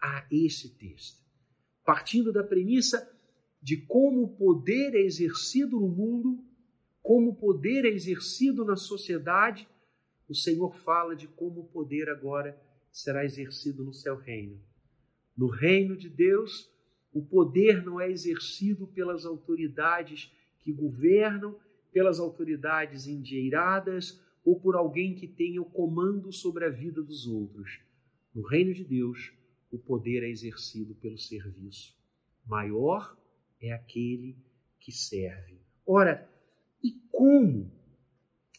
a 0.00 0.26
esse 0.30 0.76
texto. 0.76 1.22
Partindo 1.84 2.32
da 2.32 2.44
premissa 2.44 3.10
de 3.62 3.78
como 3.78 4.24
o 4.24 4.36
poder 4.36 4.94
é 4.94 5.00
exercido 5.00 5.80
no 5.80 5.88
mundo, 5.88 6.44
como 7.02 7.30
o 7.30 7.36
poder 7.36 7.86
é 7.86 7.88
exercido 7.88 8.62
na 8.64 8.76
sociedade, 8.76 9.66
o 10.28 10.34
Senhor 10.34 10.74
fala 10.84 11.16
de 11.16 11.26
como 11.26 11.62
o 11.62 11.68
poder 11.68 12.10
agora 12.10 12.60
será 12.92 13.24
exercido 13.24 13.82
no 13.82 13.94
seu 13.94 14.16
reino. 14.16 14.60
No 15.34 15.48
reino 15.48 15.96
de 15.96 16.10
Deus, 16.10 16.70
o 17.12 17.22
poder 17.22 17.84
não 17.84 18.00
é 18.00 18.10
exercido 18.10 18.86
pelas 18.86 19.24
autoridades 19.24 20.32
que 20.60 20.72
governam, 20.72 21.58
pelas 21.92 22.20
autoridades 22.20 23.06
endieiradas, 23.06 24.22
ou 24.44 24.60
por 24.60 24.76
alguém 24.76 25.14
que 25.14 25.26
tenha 25.26 25.60
o 25.60 25.64
comando 25.64 26.32
sobre 26.32 26.64
a 26.64 26.70
vida 26.70 27.02
dos 27.02 27.26
outros. 27.26 27.80
No 28.34 28.42
reino 28.42 28.72
de 28.72 28.84
Deus, 28.84 29.32
o 29.70 29.78
poder 29.78 30.22
é 30.22 30.28
exercido 30.28 30.94
pelo 30.94 31.18
serviço. 31.18 31.94
Maior 32.46 33.16
é 33.60 33.72
aquele 33.72 34.36
que 34.80 34.92
serve. 34.92 35.60
Ora, 35.86 36.30
e 36.82 36.92
como 37.10 37.70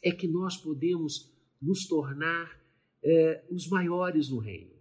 é 0.04 0.12
que 0.12 0.28
nós 0.28 0.58
podemos 0.58 1.34
nos 1.62 1.88
tornar 1.88 2.60
é, 3.04 3.44
os 3.50 3.68
maiores 3.68 4.30
no 4.30 4.40
reino? 4.40 4.74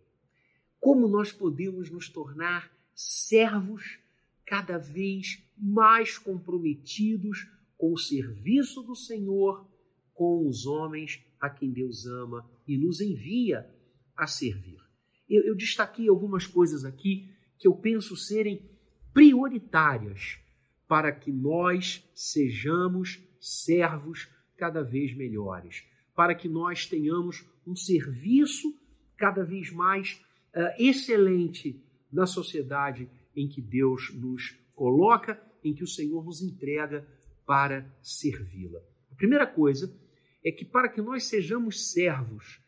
Como 0.80 1.08
nós 1.08 1.32
podemos 1.32 1.90
nos 1.90 2.08
tornar 2.08 2.70
servos 2.98 4.00
cada 4.44 4.76
vez 4.76 5.40
mais 5.56 6.18
comprometidos 6.18 7.46
com 7.76 7.92
o 7.92 7.96
serviço 7.96 8.82
do 8.82 8.96
Senhor 8.96 9.64
com 10.12 10.48
os 10.48 10.66
homens 10.66 11.24
a 11.40 11.48
quem 11.48 11.70
Deus 11.70 12.04
ama 12.06 12.44
e 12.66 12.76
nos 12.76 13.00
envia 13.00 13.72
a 14.16 14.26
servir. 14.26 14.80
Eu, 15.30 15.44
eu 15.44 15.54
destaquei 15.54 16.08
algumas 16.08 16.44
coisas 16.44 16.84
aqui 16.84 17.30
que 17.56 17.68
eu 17.68 17.76
penso 17.76 18.16
serem 18.16 18.68
prioritárias 19.14 20.40
para 20.88 21.12
que 21.12 21.30
nós 21.30 22.04
sejamos 22.12 23.22
servos 23.40 24.28
cada 24.56 24.82
vez 24.82 25.16
melhores, 25.16 25.84
para 26.16 26.34
que 26.34 26.48
nós 26.48 26.84
tenhamos 26.84 27.46
um 27.64 27.76
serviço 27.76 28.76
cada 29.16 29.44
vez 29.44 29.70
mais 29.70 30.20
uh, 30.52 30.82
excelente 30.82 31.80
na 32.12 32.26
sociedade 32.26 33.08
em 33.34 33.48
que 33.48 33.60
Deus 33.60 34.12
nos 34.14 34.58
coloca, 34.74 35.40
em 35.62 35.74
que 35.74 35.84
o 35.84 35.88
Senhor 35.88 36.24
nos 36.24 36.42
entrega 36.42 37.06
para 37.46 37.90
servi-la. 38.02 38.80
A 39.10 39.14
primeira 39.14 39.46
coisa 39.46 39.92
é 40.44 40.50
que 40.50 40.64
para 40.64 40.88
que 40.88 41.00
nós 41.00 41.24
sejamos 41.24 41.92
servos 41.92 42.60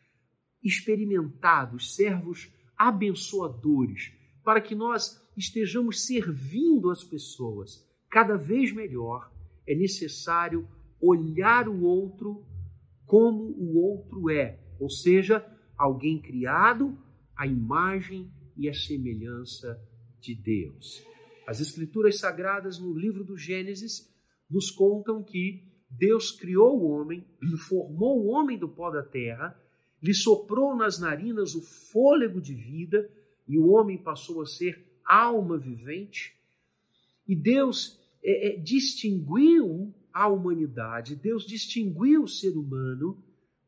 experimentados, 0.63 1.95
servos 1.95 2.51
abençoadores, 2.77 4.11
para 4.43 4.61
que 4.61 4.75
nós 4.75 5.21
estejamos 5.37 6.05
servindo 6.05 6.89
as 6.89 7.03
pessoas 7.03 7.87
cada 8.09 8.35
vez 8.35 8.71
melhor, 8.73 9.31
é 9.67 9.75
necessário 9.75 10.67
olhar 10.99 11.67
o 11.67 11.83
outro 11.83 12.45
como 13.05 13.43
o 13.57 13.77
outro 13.77 14.29
é, 14.29 14.59
ou 14.79 14.89
seja, 14.89 15.45
alguém 15.77 16.21
criado 16.21 16.97
à 17.35 17.47
imagem 17.47 18.31
e 18.57 18.69
à 18.69 18.73
semelhança 18.73 19.79
de 20.19 20.35
Deus. 20.35 21.03
As 21.47 21.59
Escrituras 21.59 22.19
Sagradas, 22.19 22.79
no 22.79 22.93
livro 22.97 23.23
do 23.23 23.37
Gênesis, 23.37 24.09
nos 24.49 24.69
contam 24.69 25.23
que 25.23 25.63
Deus 25.89 26.31
criou 26.31 26.79
o 26.79 26.89
homem, 26.89 27.25
formou 27.67 28.23
o 28.23 28.27
homem 28.27 28.57
do 28.57 28.69
pó 28.69 28.89
da 28.89 29.03
terra, 29.03 29.57
lhe 30.01 30.13
soprou 30.13 30.75
nas 30.75 30.99
narinas 30.99 31.53
o 31.55 31.61
fôlego 31.61 32.41
de 32.41 32.53
vida 32.53 33.09
e 33.47 33.57
o 33.57 33.67
homem 33.67 33.97
passou 33.97 34.41
a 34.41 34.45
ser 34.45 34.85
alma 35.05 35.57
vivente. 35.57 36.33
E 37.27 37.35
Deus 37.35 37.99
é, 38.23 38.49
é, 38.49 38.57
distinguiu 38.57 39.93
a 40.13 40.27
humanidade, 40.27 41.15
Deus 41.15 41.45
distinguiu 41.45 42.23
o 42.23 42.27
ser 42.27 42.57
humano, 42.57 43.21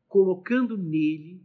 colocando 0.08 0.76
nele, 0.76 1.42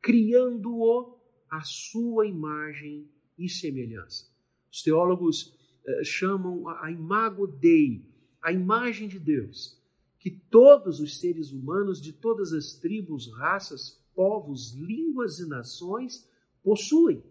criando-o 0.00 1.13
à 1.56 1.60
sua 1.62 2.26
imagem 2.26 3.08
e 3.38 3.48
semelhança. 3.48 4.26
Os 4.72 4.82
teólogos 4.82 5.56
eh, 5.86 6.04
chamam 6.04 6.68
a, 6.68 6.86
a 6.86 6.90
imago 6.90 7.46
Dei, 7.46 8.04
a 8.42 8.52
imagem 8.52 9.06
de 9.06 9.18
Deus, 9.18 9.80
que 10.18 10.30
todos 10.30 11.00
os 11.00 11.20
seres 11.20 11.52
humanos 11.52 12.00
de 12.00 12.12
todas 12.12 12.52
as 12.52 12.74
tribos, 12.74 13.32
raças, 13.36 14.02
povos, 14.14 14.72
línguas 14.72 15.38
e 15.38 15.46
nações 15.46 16.28
possuem. 16.62 17.22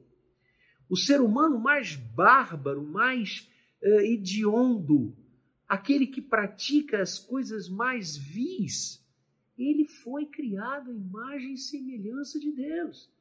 O 0.90 0.96
ser 0.96 1.20
humano 1.20 1.60
mais 1.60 1.96
bárbaro, 1.96 2.84
mais 2.84 3.50
uh, 3.82 4.02
hediondo, 4.02 5.16
aquele 5.68 6.08
que 6.08 6.22
pratica 6.22 7.02
as 7.02 7.18
coisas 7.18 7.68
mais 7.68 8.16
vis, 8.16 9.04
ele 9.58 9.86
foi 9.86 10.26
criado 10.28 10.92
à 10.92 10.94
imagem 10.94 11.54
e 11.54 11.58
semelhança 11.58 12.40
de 12.40 12.52
Deus. 12.52 13.12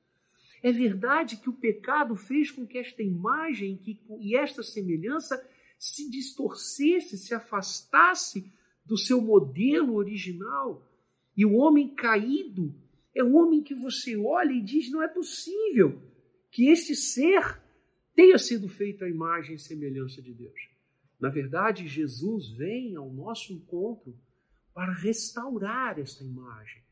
É 0.62 0.70
verdade 0.70 1.36
que 1.38 1.50
o 1.50 1.54
pecado 1.54 2.14
fez 2.14 2.50
com 2.50 2.66
que 2.66 2.78
esta 2.78 3.02
imagem 3.02 3.76
que, 3.76 4.00
e 4.20 4.36
esta 4.36 4.62
semelhança 4.62 5.44
se 5.78 6.08
distorcesse, 6.08 7.18
se 7.18 7.34
afastasse 7.34 8.52
do 8.84 8.96
seu 8.96 9.20
modelo 9.20 9.94
original. 9.94 10.88
E 11.36 11.44
o 11.44 11.54
homem 11.54 11.94
caído 11.94 12.72
é 13.14 13.24
o 13.24 13.34
homem 13.34 13.62
que 13.62 13.74
você 13.74 14.16
olha 14.16 14.52
e 14.52 14.62
diz: 14.62 14.90
não 14.90 15.02
é 15.02 15.08
possível 15.08 16.00
que 16.50 16.68
este 16.68 16.94
ser 16.94 17.60
tenha 18.14 18.38
sido 18.38 18.68
feito 18.68 19.04
à 19.04 19.08
imagem 19.08 19.56
e 19.56 19.58
semelhança 19.58 20.22
de 20.22 20.32
Deus. 20.32 20.70
Na 21.18 21.28
verdade, 21.28 21.88
Jesus 21.88 22.50
vem 22.50 22.94
ao 22.94 23.12
nosso 23.12 23.52
encontro 23.52 24.16
para 24.72 24.92
restaurar 24.92 25.98
esta 25.98 26.22
imagem. 26.22 26.82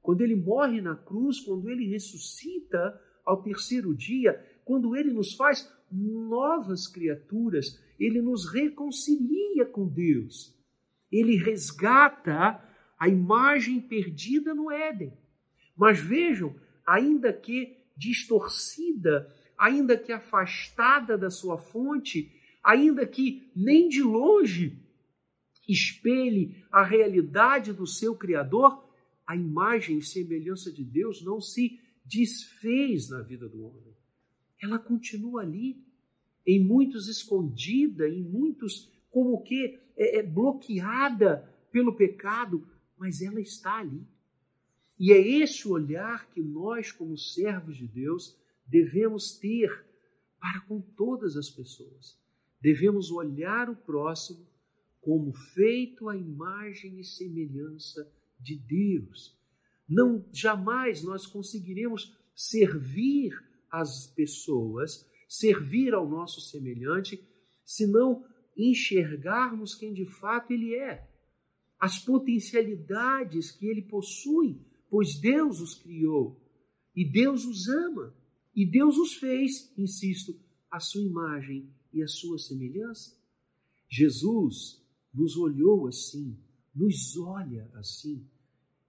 Quando 0.00 0.22
ele 0.22 0.34
morre 0.34 0.80
na 0.80 0.96
cruz, 0.96 1.40
quando 1.40 1.70
ele 1.70 1.86
ressuscita 1.86 3.00
ao 3.24 3.42
terceiro 3.42 3.94
dia, 3.94 4.40
quando 4.64 4.96
ele 4.96 5.12
nos 5.12 5.34
faz 5.34 5.70
novas 5.90 6.86
criaturas, 6.86 7.80
ele 7.98 8.20
nos 8.20 8.50
reconcilia 8.52 9.66
com 9.66 9.86
Deus. 9.86 10.56
Ele 11.10 11.36
resgata 11.36 12.62
a 12.98 13.08
imagem 13.08 13.80
perdida 13.80 14.54
no 14.54 14.70
Éden. 14.70 15.12
Mas 15.76 16.00
vejam, 16.00 16.54
ainda 16.86 17.32
que 17.32 17.76
distorcida, 17.96 19.30
ainda 19.58 19.96
que 19.96 20.12
afastada 20.12 21.18
da 21.18 21.30
sua 21.30 21.58
fonte, 21.58 22.32
ainda 22.62 23.06
que 23.06 23.50
nem 23.54 23.88
de 23.88 24.02
longe 24.02 24.80
espelhe 25.68 26.64
a 26.70 26.82
realidade 26.82 27.72
do 27.72 27.86
seu 27.86 28.14
Criador, 28.16 28.84
a 29.26 29.36
imagem 29.36 29.98
e 29.98 30.02
semelhança 30.02 30.72
de 30.72 30.84
Deus 30.84 31.24
não 31.24 31.40
se 31.40 31.80
desfez 32.12 33.08
na 33.08 33.22
vida 33.22 33.48
do 33.48 33.64
homem. 33.64 33.96
Ela 34.60 34.78
continua 34.78 35.42
ali, 35.42 35.82
em 36.46 36.62
muitos 36.62 37.08
escondida, 37.08 38.08
em 38.08 38.22
muitos 38.22 38.92
como 39.10 39.42
que 39.42 39.80
é, 39.96 40.18
é 40.18 40.22
bloqueada 40.22 41.48
pelo 41.70 41.96
pecado, 41.96 42.68
mas 42.98 43.22
ela 43.22 43.40
está 43.40 43.78
ali. 43.78 44.06
E 44.98 45.12
é 45.12 45.18
esse 45.18 45.66
olhar 45.66 46.30
que 46.30 46.42
nós, 46.42 46.92
como 46.92 47.16
servos 47.16 47.76
de 47.76 47.88
Deus, 47.88 48.36
devemos 48.66 49.38
ter 49.38 49.86
para 50.38 50.60
com 50.62 50.80
todas 50.80 51.36
as 51.36 51.48
pessoas. 51.50 52.20
Devemos 52.60 53.10
olhar 53.10 53.70
o 53.70 53.76
próximo 53.76 54.46
como 55.00 55.32
feito 55.32 56.08
à 56.08 56.16
imagem 56.16 57.00
e 57.00 57.04
semelhança 57.04 58.08
de 58.38 58.56
Deus. 58.56 59.36
Não 59.92 60.24
jamais 60.32 61.02
nós 61.02 61.26
conseguiremos 61.26 62.16
servir 62.34 63.30
as 63.70 64.06
pessoas, 64.06 65.06
servir 65.28 65.92
ao 65.92 66.08
nosso 66.08 66.40
semelhante, 66.40 67.22
se 67.64 67.86
não 67.86 68.24
enxergarmos 68.56 69.74
quem 69.74 69.92
de 69.92 70.06
fato 70.06 70.50
ele 70.52 70.74
é, 70.74 71.06
as 71.78 71.98
potencialidades 71.98 73.50
que 73.50 73.66
ele 73.66 73.82
possui, 73.82 74.60
pois 74.88 75.20
Deus 75.20 75.60
os 75.60 75.74
criou 75.74 76.40
e 76.94 77.04
Deus 77.04 77.44
os 77.44 77.68
ama 77.68 78.14
e 78.54 78.64
Deus 78.64 78.96
os 78.96 79.14
fez, 79.14 79.72
insisto, 79.76 80.38
a 80.70 80.80
sua 80.80 81.02
imagem 81.02 81.70
e 81.92 82.02
a 82.02 82.06
sua 82.06 82.38
semelhança. 82.38 83.14
Jesus 83.90 84.82
nos 85.12 85.36
olhou 85.36 85.86
assim, 85.86 86.38
nos 86.74 87.16
olha 87.18 87.70
assim, 87.74 88.26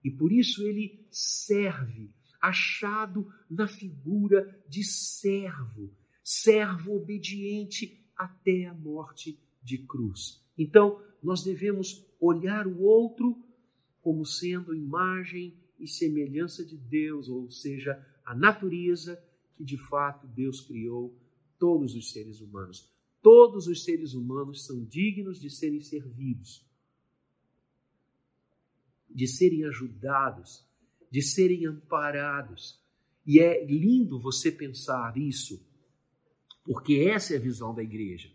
e 0.04 0.12
por 0.12 0.32
isso 0.32 0.68
ele 0.68 1.06
serve, 1.10 2.12
achado 2.42 3.32
na 3.50 3.68
figura 3.68 4.62
de 4.68 4.84
servo, 4.84 5.96
servo 6.24 6.96
obediente 6.96 8.04
até 8.16 8.66
a 8.66 8.74
morte 8.74 9.40
de 9.64 9.78
cruz. 9.78 10.44
Então, 10.58 11.02
nós 11.22 11.44
devemos 11.44 12.06
olhar 12.20 12.68
o 12.68 12.82
outro 12.82 13.42
como 14.02 14.26
sendo 14.26 14.76
imagem 14.76 15.58
e 15.80 15.88
semelhança 15.88 16.66
de 16.66 16.78
Deus, 16.78 17.30
ou 17.30 17.50
seja, 17.50 18.06
a 18.26 18.36
natureza 18.36 19.22
que 19.56 19.64
de 19.64 19.78
fato 19.78 20.28
Deus 20.28 20.62
criou 20.62 21.18
todos 21.58 21.96
os 21.96 22.12
seres 22.12 22.42
humanos. 22.42 22.92
Todos 23.22 23.68
os 23.68 23.86
seres 23.86 24.14
humanos 24.14 24.66
são 24.66 24.84
dignos 24.84 25.40
de 25.40 25.50
serem 25.50 25.80
servidos, 25.80 26.66
de 29.14 29.28
serem 29.28 29.66
ajudados, 29.66 30.66
de 31.12 31.22
serem 31.22 31.66
amparados. 31.66 32.80
E 33.26 33.40
é 33.40 33.66
lindo 33.66 34.20
você 34.20 34.52
pensar 34.52 35.16
isso, 35.18 35.66
porque 36.66 37.08
essa 37.10 37.34
é 37.34 37.38
a 37.38 37.42
visão 37.42 37.74
da 37.74 37.84
igreja. 37.84 38.30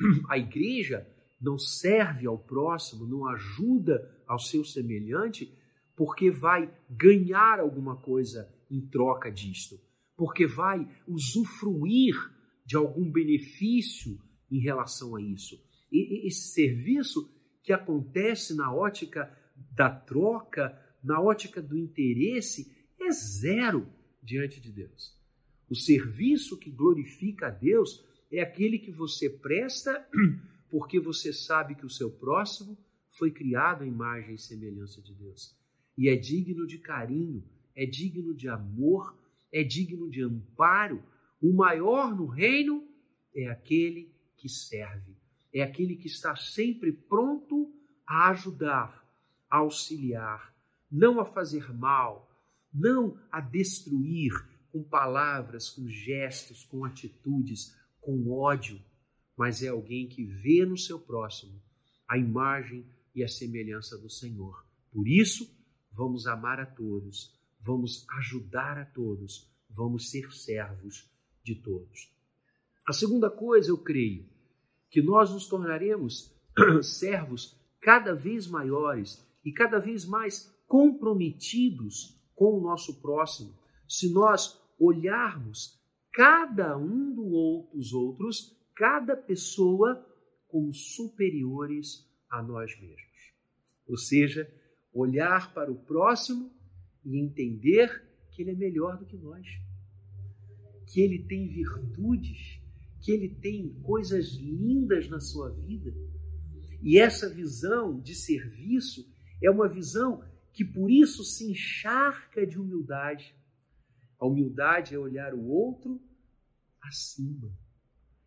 A 0.28 0.38
igreja 0.38 1.06
não 1.40 1.58
serve 1.58 2.26
ao 2.26 2.38
próximo, 2.38 3.06
não 3.06 3.26
ajuda 3.26 4.22
ao 4.26 4.38
seu 4.38 4.64
semelhante, 4.64 5.52
porque 5.96 6.30
vai 6.30 6.72
ganhar 6.88 7.58
alguma 7.58 7.96
coisa 7.96 8.48
em 8.70 8.80
troca 8.80 9.30
disto, 9.30 9.78
porque 10.16 10.46
vai 10.46 10.88
usufruir 11.06 12.14
de 12.64 12.76
algum 12.76 13.10
benefício 13.10 14.20
em 14.50 14.60
relação 14.60 15.16
a 15.16 15.22
isso. 15.22 15.60
E 15.90 16.26
esse 16.26 16.52
serviço 16.52 17.28
que 17.62 17.72
acontece 17.72 18.54
na 18.54 18.72
ótica 18.72 19.30
da 19.72 19.90
troca, 19.90 20.78
na 21.02 21.20
ótica 21.20 21.62
do 21.62 21.76
interesse, 21.76 22.76
é 23.00 23.10
zero 23.10 23.88
diante 24.22 24.60
de 24.60 24.72
Deus. 24.72 25.16
O 25.70 25.74
serviço 25.74 26.58
que 26.58 26.70
glorifica 26.70 27.48
a 27.48 27.50
Deus 27.50 28.04
é 28.30 28.40
aquele 28.40 28.78
que 28.78 28.90
você 28.90 29.28
presta 29.28 30.06
porque 30.70 31.00
você 31.00 31.32
sabe 31.32 31.74
que 31.74 31.86
o 31.86 31.90
seu 31.90 32.10
próximo 32.10 32.76
foi 33.12 33.30
criado 33.30 33.82
à 33.82 33.86
imagem 33.86 34.34
e 34.34 34.38
semelhança 34.38 35.02
de 35.02 35.14
Deus. 35.14 35.56
E 35.96 36.08
é 36.08 36.16
digno 36.16 36.66
de 36.66 36.78
carinho, 36.78 37.44
é 37.74 37.84
digno 37.84 38.34
de 38.34 38.48
amor, 38.48 39.18
é 39.52 39.62
digno 39.64 40.08
de 40.08 40.22
amparo. 40.22 41.02
O 41.40 41.52
maior 41.52 42.14
no 42.14 42.26
reino 42.26 42.86
é 43.34 43.48
aquele 43.48 44.12
que 44.36 44.48
serve, 44.48 45.16
é 45.52 45.62
aquele 45.62 45.96
que 45.96 46.06
está 46.06 46.36
sempre 46.36 46.92
pronto 46.92 47.72
a 48.06 48.30
ajudar, 48.30 48.97
auxiliar, 49.50 50.54
não 50.90 51.20
a 51.20 51.24
fazer 51.24 51.72
mal, 51.72 52.30
não 52.72 53.18
a 53.30 53.40
destruir 53.40 54.32
com 54.70 54.82
palavras, 54.82 55.70
com 55.70 55.88
gestos, 55.88 56.64
com 56.64 56.84
atitudes, 56.84 57.74
com 58.00 58.30
ódio, 58.30 58.80
mas 59.36 59.62
é 59.62 59.68
alguém 59.68 60.08
que 60.08 60.24
vê 60.24 60.64
no 60.66 60.76
seu 60.76 60.98
próximo 60.98 61.60
a 62.08 62.18
imagem 62.18 62.86
e 63.14 63.22
a 63.22 63.28
semelhança 63.28 63.96
do 63.98 64.10
Senhor. 64.10 64.64
Por 64.90 65.06
isso, 65.06 65.48
vamos 65.92 66.26
amar 66.26 66.60
a 66.60 66.66
todos, 66.66 67.38
vamos 67.60 68.06
ajudar 68.18 68.78
a 68.78 68.84
todos, 68.84 69.50
vamos 69.68 70.10
ser 70.10 70.32
servos 70.32 71.10
de 71.42 71.54
todos. 71.54 72.12
A 72.86 72.92
segunda 72.92 73.30
coisa, 73.30 73.70
eu 73.70 73.78
creio, 73.78 74.26
que 74.90 75.02
nós 75.02 75.30
nos 75.30 75.46
tornaremos 75.46 76.34
servos 76.82 77.58
cada 77.80 78.14
vez 78.14 78.46
maiores 78.46 79.22
e 79.44 79.52
cada 79.52 79.78
vez 79.78 80.04
mais 80.04 80.52
comprometidos 80.66 82.18
com 82.34 82.58
o 82.58 82.60
nosso 82.60 83.00
próximo, 83.00 83.54
se 83.88 84.12
nós 84.12 84.60
olharmos 84.78 85.78
cada 86.12 86.76
um 86.76 87.14
dos 87.72 87.92
outros, 87.92 88.56
cada 88.74 89.16
pessoa, 89.16 90.04
como 90.46 90.72
superiores 90.72 92.06
a 92.30 92.42
nós 92.42 92.78
mesmos. 92.80 93.32
Ou 93.86 93.96
seja, 93.96 94.50
olhar 94.92 95.52
para 95.52 95.70
o 95.70 95.78
próximo 95.84 96.50
e 97.04 97.18
entender 97.18 98.04
que 98.30 98.42
ele 98.42 98.52
é 98.52 98.54
melhor 98.54 98.98
do 98.98 99.06
que 99.06 99.16
nós, 99.16 99.46
que 100.86 101.00
ele 101.00 101.24
tem 101.24 101.46
virtudes, 101.48 102.60
que 103.00 103.12
ele 103.12 103.28
tem 103.28 103.80
coisas 103.82 104.34
lindas 104.34 105.08
na 105.08 105.20
sua 105.20 105.50
vida. 105.50 105.94
E 106.82 106.98
essa 106.98 107.28
visão 107.28 108.00
de 108.00 108.14
serviço 108.14 109.06
é 109.42 109.50
uma 109.50 109.68
visão 109.68 110.24
que 110.52 110.64
por 110.64 110.90
isso 110.90 111.22
se 111.22 111.50
encharca 111.50 112.46
de 112.46 112.58
humildade. 112.58 113.34
A 114.18 114.26
humildade 114.26 114.94
é 114.94 114.98
olhar 114.98 115.34
o 115.34 115.46
outro 115.46 116.00
acima, 116.82 117.50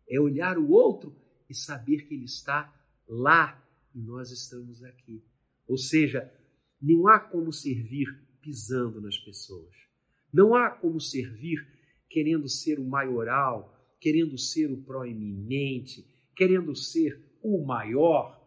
é 0.08 0.20
olhar 0.20 0.56
o 0.58 0.70
outro 0.70 1.14
e 1.48 1.54
saber 1.54 2.06
que 2.06 2.14
ele 2.14 2.24
está 2.24 2.72
lá 3.06 3.62
e 3.94 4.00
nós 4.00 4.30
estamos 4.30 4.82
aqui. 4.82 5.22
Ou 5.66 5.76
seja, 5.76 6.32
não 6.80 7.06
há 7.08 7.20
como 7.20 7.52
servir 7.52 8.08
pisando 8.40 9.00
nas 9.00 9.18
pessoas. 9.18 9.74
Não 10.32 10.54
há 10.54 10.70
como 10.70 11.00
servir 11.00 11.66
querendo 12.08 12.48
ser 12.48 12.78
o 12.78 12.84
maioral, 12.84 13.96
querendo 14.00 14.36
ser 14.38 14.70
o 14.70 14.82
proeminente, 14.82 16.04
querendo 16.34 16.74
ser 16.74 17.38
o 17.42 17.64
maior. 17.64 18.42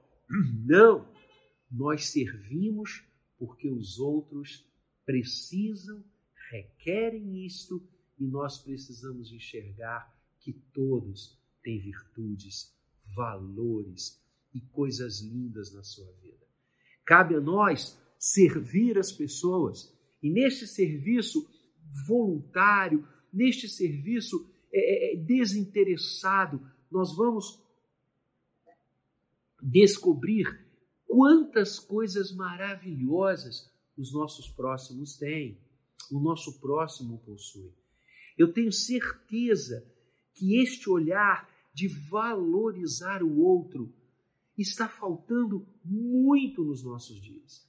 Não! 0.65 1.14
Nós 1.75 2.07
servimos 2.07 3.03
porque 3.37 3.69
os 3.69 3.99
outros 3.99 4.65
precisam, 5.05 6.01
requerem 6.49 7.45
isto 7.45 7.85
e 8.17 8.25
nós 8.25 8.57
precisamos 8.57 9.29
enxergar 9.33 10.09
que 10.39 10.53
todos 10.73 11.37
têm 11.61 11.81
virtudes, 11.81 12.73
valores 13.13 14.23
e 14.53 14.61
coisas 14.61 15.19
lindas 15.19 15.73
na 15.73 15.83
sua 15.83 16.09
vida. 16.21 16.47
Cabe 17.03 17.35
a 17.35 17.41
nós 17.41 17.99
servir 18.17 18.97
as 18.97 19.11
pessoas 19.11 19.93
e 20.23 20.29
neste 20.29 20.65
serviço 20.65 21.45
voluntário, 22.07 23.05
neste 23.33 23.67
serviço 23.67 24.49
é, 24.71 25.11
é, 25.11 25.13
é 25.13 25.17
desinteressado, 25.17 26.65
nós 26.89 27.13
vamos 27.13 27.61
descobrir 29.61 30.64
quantas 31.15 31.79
coisas 31.79 32.33
maravilhosas 32.33 33.71
os 33.97 34.11
nossos 34.11 34.49
próximos 34.49 35.15
têm, 35.15 35.57
o 36.11 36.19
nosso 36.19 36.59
próximo 36.59 37.19
possui. 37.19 37.73
Eu 38.37 38.51
tenho 38.51 38.69
certeza 38.69 39.89
que 40.33 40.57
este 40.57 40.89
olhar 40.89 41.49
de 41.73 41.87
valorizar 42.09 43.23
o 43.23 43.39
outro 43.39 43.93
está 44.57 44.89
faltando 44.89 45.65
muito 45.85 46.65
nos 46.65 46.83
nossos 46.83 47.21
dias. 47.21 47.65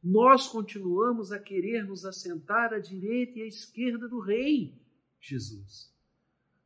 Nós 0.00 0.46
continuamos 0.46 1.32
a 1.32 1.40
querer 1.40 1.84
nos 1.84 2.04
assentar 2.04 2.72
à 2.72 2.78
direita 2.78 3.40
e 3.40 3.42
à 3.42 3.46
esquerda 3.46 4.06
do 4.06 4.20
Rei 4.20 4.80
Jesus. 5.20 5.92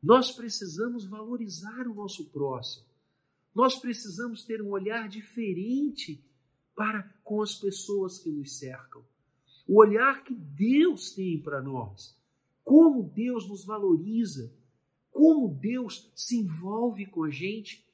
Nós 0.03 0.33
precisamos 0.33 1.07
valorizar 1.07 1.89
o 1.89 1.95
nosso 1.95 2.31
próximo. 2.31 2.94
Nós 3.55 3.79
precisamos 3.79 4.45
ter 4.45 4.61
um 4.61 4.71
olhar 4.71 5.09
diferente 5.09 6.23
para 6.75 7.03
com 7.23 7.41
as 7.41 7.55
pessoas 7.55 8.19
que 8.19 8.31
nos 8.31 8.59
cercam. 8.59 9.05
O 9.67 9.81
olhar 9.81 10.25
que 10.25 10.35
Deus 10.35 11.13
tem 11.13 11.41
para 11.41 11.63
nós. 11.63 12.19
Como 12.65 13.03
Deus 13.03 13.49
nos 13.49 13.65
valoriza. 13.65 14.53
Como 15.11 15.55
Deus 15.55 16.11
se 16.15 16.37
envolve 16.37 17.07
com 17.07 17.23
a 17.23 17.31
gente. 17.31 17.87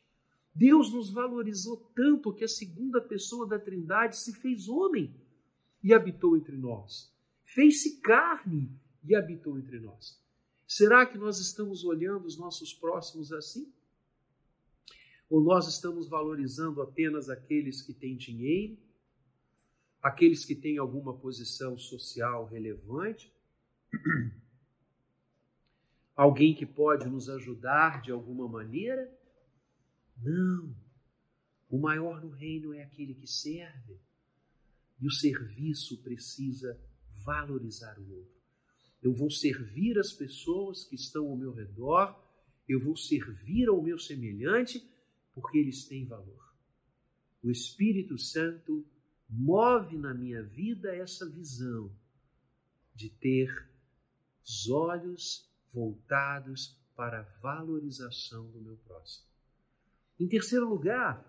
Deus 0.54 0.92
nos 0.92 1.10
valorizou 1.10 1.76
tanto 1.94 2.32
que 2.32 2.44
a 2.44 2.48
segunda 2.48 3.00
pessoa 3.00 3.46
da 3.46 3.58
Trindade 3.58 4.16
se 4.16 4.32
fez 4.40 4.68
homem 4.68 5.14
e 5.82 5.92
habitou 5.92 6.36
entre 6.36 6.56
nós. 6.56 7.12
Fez-se 7.44 8.00
carne 8.00 8.70
e 9.04 9.14
habitou 9.14 9.58
entre 9.58 9.78
nós. 9.78 10.18
Será 10.66 11.04
que 11.04 11.18
nós 11.18 11.38
estamos 11.38 11.84
olhando 11.84 12.26
os 12.26 12.38
nossos 12.38 12.72
próximos 12.72 13.32
assim? 13.32 13.72
Ou 15.30 15.40
nós 15.40 15.68
estamos 15.68 16.08
valorizando 16.08 16.82
apenas 16.82 17.30
aqueles 17.30 17.80
que 17.80 17.94
têm 17.94 18.16
dinheiro, 18.16 18.76
aqueles 20.02 20.44
que 20.44 20.56
têm 20.56 20.76
alguma 20.76 21.16
posição 21.16 21.78
social 21.78 22.46
relevante, 22.46 23.32
alguém 26.16 26.52
que 26.52 26.66
pode 26.66 27.08
nos 27.08 27.28
ajudar 27.28 28.02
de 28.02 28.10
alguma 28.10 28.48
maneira? 28.48 29.08
Não. 30.20 30.74
O 31.70 31.78
maior 31.78 32.20
no 32.20 32.30
reino 32.30 32.74
é 32.74 32.82
aquele 32.82 33.14
que 33.14 33.28
serve. 33.28 34.00
E 35.00 35.06
o 35.06 35.12
serviço 35.12 36.02
precisa 36.02 36.76
valorizar 37.24 37.96
o 38.00 38.16
outro. 38.16 38.40
Eu 39.00 39.12
vou 39.12 39.30
servir 39.30 39.96
as 39.96 40.12
pessoas 40.12 40.84
que 40.84 40.96
estão 40.96 41.28
ao 41.28 41.36
meu 41.36 41.52
redor, 41.52 42.20
eu 42.68 42.80
vou 42.80 42.96
servir 42.96 43.68
ao 43.68 43.80
meu 43.80 43.98
semelhante, 43.98 44.89
porque 45.40 45.58
eles 45.58 45.86
têm 45.86 46.04
valor. 46.04 46.54
O 47.42 47.50
Espírito 47.50 48.18
Santo 48.18 48.84
move 49.28 49.96
na 49.96 50.12
minha 50.12 50.42
vida 50.42 50.94
essa 50.94 51.28
visão 51.28 51.90
de 52.94 53.08
ter 53.08 53.48
os 54.44 54.68
olhos 54.68 55.48
voltados 55.72 56.78
para 56.94 57.20
a 57.20 57.40
valorização 57.40 58.50
do 58.50 58.60
meu 58.60 58.76
próximo. 58.76 59.26
Em 60.18 60.28
terceiro 60.28 60.68
lugar, 60.68 61.24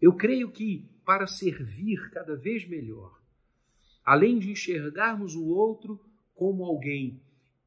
eu 0.00 0.14
creio 0.16 0.50
que 0.50 0.88
para 1.04 1.26
servir 1.26 2.10
cada 2.10 2.36
vez 2.36 2.66
melhor, 2.66 3.20
além 4.02 4.38
de 4.38 4.50
enxergarmos 4.50 5.34
o 5.34 5.44
outro 5.44 6.00
como 6.34 6.64
alguém 6.64 7.20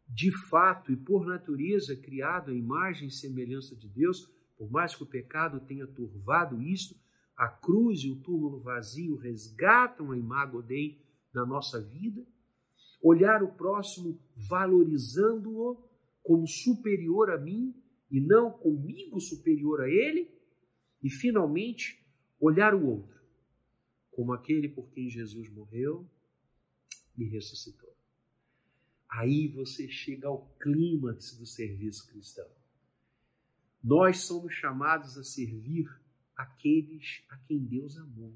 de 0.08 0.32
fato 0.50 0.92
e 0.92 0.96
por 0.96 1.26
natureza 1.26 1.96
criado 1.96 2.52
à 2.52 2.54
imagem 2.54 3.08
e 3.08 3.12
semelhança 3.12 3.76
de 3.76 3.88
Deus, 3.88 4.32
por 4.64 4.72
mais 4.72 4.96
que 4.96 5.04
o 5.04 5.06
pecado 5.06 5.60
tenha 5.60 5.86
turvado 5.86 6.62
isto, 6.62 6.96
a 7.36 7.50
cruz 7.50 8.00
e 8.00 8.10
o 8.10 8.22
túmulo 8.22 8.62
vazio 8.62 9.18
resgatam 9.18 10.10
a 10.12 10.18
imagem 10.18 10.62
Dei 10.62 11.06
na 11.34 11.46
nossa 11.46 11.82
vida. 11.82 12.26
Olhar 13.02 13.44
o 13.44 13.52
próximo 13.56 14.18
valorizando-o 14.48 15.84
como 16.22 16.48
superior 16.48 17.30
a 17.30 17.38
mim 17.38 17.76
e 18.10 18.22
não 18.22 18.52
comigo 18.52 19.20
superior 19.20 19.82
a 19.82 19.90
ele. 19.90 20.32
E, 21.04 21.10
finalmente, 21.10 22.02
olhar 22.40 22.74
o 22.74 22.88
outro 22.88 23.22
como 24.12 24.32
aquele 24.32 24.70
por 24.70 24.90
quem 24.92 25.10
Jesus 25.10 25.50
morreu 25.50 26.10
e 27.18 27.26
ressuscitou. 27.26 27.94
Aí 29.10 29.50
você 29.50 29.90
chega 29.90 30.30
ao 30.30 30.48
clímax 30.58 31.38
do 31.38 31.46
serviço 31.46 32.08
cristão. 32.08 32.63
Nós 33.84 34.22
somos 34.22 34.54
chamados 34.54 35.18
a 35.18 35.24
servir 35.24 35.86
aqueles 36.36 37.24
a 37.30 37.38
quem 37.38 37.60
Deus 37.60 37.98
amou, 37.98 38.34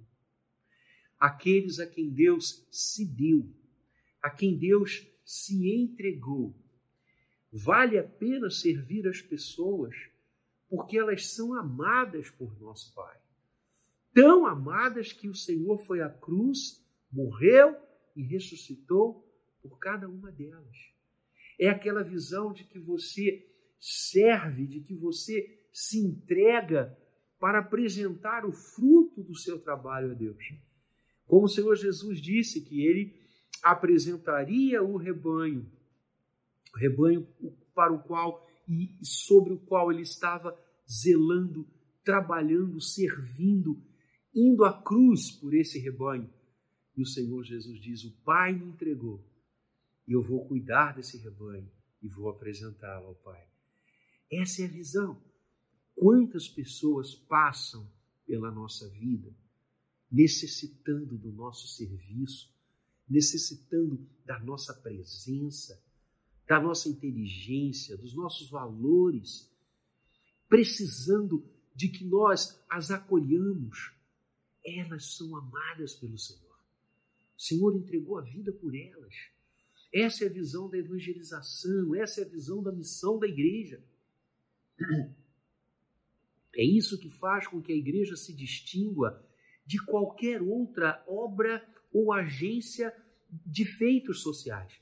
aqueles 1.18 1.80
a 1.80 1.88
quem 1.88 2.10
Deus 2.10 2.68
se 2.70 3.06
deu, 3.06 3.50
a 4.22 4.30
quem 4.30 4.58
Deus 4.58 5.08
se 5.24 5.70
entregou. 5.74 6.54
Vale 7.52 7.98
a 7.98 8.04
pena 8.04 8.50
servir 8.50 9.08
as 9.08 9.22
pessoas 9.22 9.96
porque 10.70 10.98
elas 10.98 11.28
são 11.28 11.54
amadas 11.54 12.30
por 12.30 12.60
nosso 12.60 12.94
Pai. 12.94 13.18
Tão 14.14 14.46
amadas 14.46 15.14
que 15.14 15.30
o 15.30 15.36
Senhor 15.36 15.80
foi 15.86 16.02
à 16.02 16.10
cruz, 16.10 16.86
morreu 17.10 17.74
e 18.16 18.22
ressuscitou 18.22 19.24
por 19.62 19.80
cada 19.80 20.10
uma 20.10 20.30
delas. 20.30 20.78
É 21.58 21.70
aquela 21.70 22.04
visão 22.04 22.52
de 22.52 22.66
que 22.66 22.80
você 22.80 23.48
serve, 23.80 24.66
de 24.66 24.82
que 24.82 24.96
você 24.96 25.68
se 25.72 26.00
entrega 26.00 26.98
para 27.40 27.60
apresentar 27.60 28.46
o 28.46 28.52
fruto 28.52 29.24
do 29.24 29.36
seu 29.36 29.60
trabalho 29.60 30.12
a 30.12 30.14
Deus. 30.14 30.44
Como 31.26 31.46
o 31.46 31.50
Senhor 31.50 31.76
Jesus 31.76 32.22
disse 32.22 32.62
que 32.62 32.82
ele 32.86 33.14
apresentaria 33.64 34.82
o 34.82 34.98
rebanho, 34.98 35.70
o 36.74 36.80
rebanho 36.80 37.28
para 37.76 37.94
o 37.94 38.02
qual 38.02 38.46
e 38.68 38.98
sobre 39.06 39.54
o 39.54 39.60
qual 39.60 39.92
ele 39.92 40.02
estava 40.02 40.58
zelando, 40.90 41.68
trabalhando, 42.04 42.82
servindo, 42.82 43.82
indo 44.34 44.64
à 44.64 44.82
cruz 44.82 45.32
por 45.32 45.54
esse 45.54 45.80
rebanho. 45.80 46.30
E 46.96 47.02
o 47.02 47.06
Senhor 47.06 47.44
Jesus 47.44 47.80
diz: 47.80 48.04
O 48.04 48.12
Pai 48.24 48.54
me 48.54 48.66
entregou, 48.66 49.24
e 50.08 50.14
eu 50.14 50.22
vou 50.22 50.48
cuidar 50.48 50.96
desse 50.96 51.18
rebanho 51.18 51.70
e 52.02 52.08
vou 52.08 52.30
apresentá-lo 52.30 53.08
ao 53.08 53.16
Pai. 53.16 53.57
Essa 54.32 54.64
é 54.64 54.66
a 54.66 54.70
visão. 54.70 55.22
Quantas 55.96 56.48
pessoas 56.48 57.16
passam 57.16 57.90
pela 58.26 58.52
nossa 58.52 58.90
vida 58.90 59.34
necessitando 60.12 61.18
do 61.18 61.32
nosso 61.32 61.68
serviço, 61.68 62.54
necessitando 63.08 64.08
da 64.26 64.40
nossa 64.40 64.74
presença, 64.74 65.82
da 66.48 66.62
nossa 66.62 66.88
inteligência, 66.90 67.98
dos 67.98 68.14
nossos 68.14 68.50
valores, 68.50 69.52
precisando 70.48 71.46
de 71.76 71.90
que 71.90 72.06
nós 72.06 72.60
as 72.70 72.90
acolhamos. 72.90 73.94
Elas 74.66 75.16
são 75.16 75.36
amadas 75.36 75.94
pelo 75.94 76.18
Senhor. 76.18 76.58
O 77.38 77.42
Senhor 77.42 77.76
entregou 77.76 78.18
a 78.18 78.22
vida 78.22 78.52
por 78.52 78.76
elas. 78.76 79.14
Essa 79.94 80.26
é 80.26 80.28
a 80.28 80.34
visão 80.34 80.70
da 80.70 80.78
evangelização, 80.78 81.96
essa 81.96 82.22
é 82.22 82.26
a 82.26 82.30
visão 82.30 82.62
da 82.62 82.72
missão 82.72 83.20
da 83.20 83.28
igreja. 83.28 83.82
É 86.56 86.64
isso 86.64 87.00
que 87.00 87.10
faz 87.10 87.48
com 87.48 87.62
que 87.62 87.72
a 87.72 87.76
igreja 87.76 88.16
se 88.16 88.34
distingua 88.34 89.24
de 89.66 89.84
qualquer 89.86 90.42
outra 90.42 91.04
obra 91.08 91.64
ou 91.94 92.12
agência 92.12 92.94
de 93.46 93.66
feitos 93.66 94.22
sociais. 94.22 94.74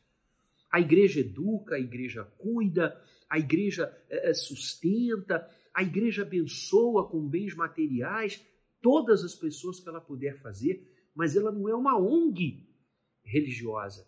A 0.71 0.79
igreja 0.79 1.19
educa, 1.19 1.75
a 1.75 1.79
igreja 1.79 2.23
cuida, 2.37 3.01
a 3.29 3.39
igreja 3.39 3.91
é, 4.09 4.33
sustenta, 4.33 5.49
a 5.73 5.83
igreja 5.83 6.21
abençoa 6.21 7.09
com 7.09 7.27
bens 7.27 7.53
materiais 7.55 8.45
todas 8.81 9.23
as 9.23 9.33
pessoas 9.33 9.79
que 9.79 9.89
ela 9.89 9.99
puder 9.99 10.37
fazer, 10.37 10.87
mas 11.15 11.35
ela 11.35 11.51
não 11.51 11.67
é 11.67 11.75
uma 11.75 11.97
ONG 11.97 12.69
religiosa. 13.23 14.07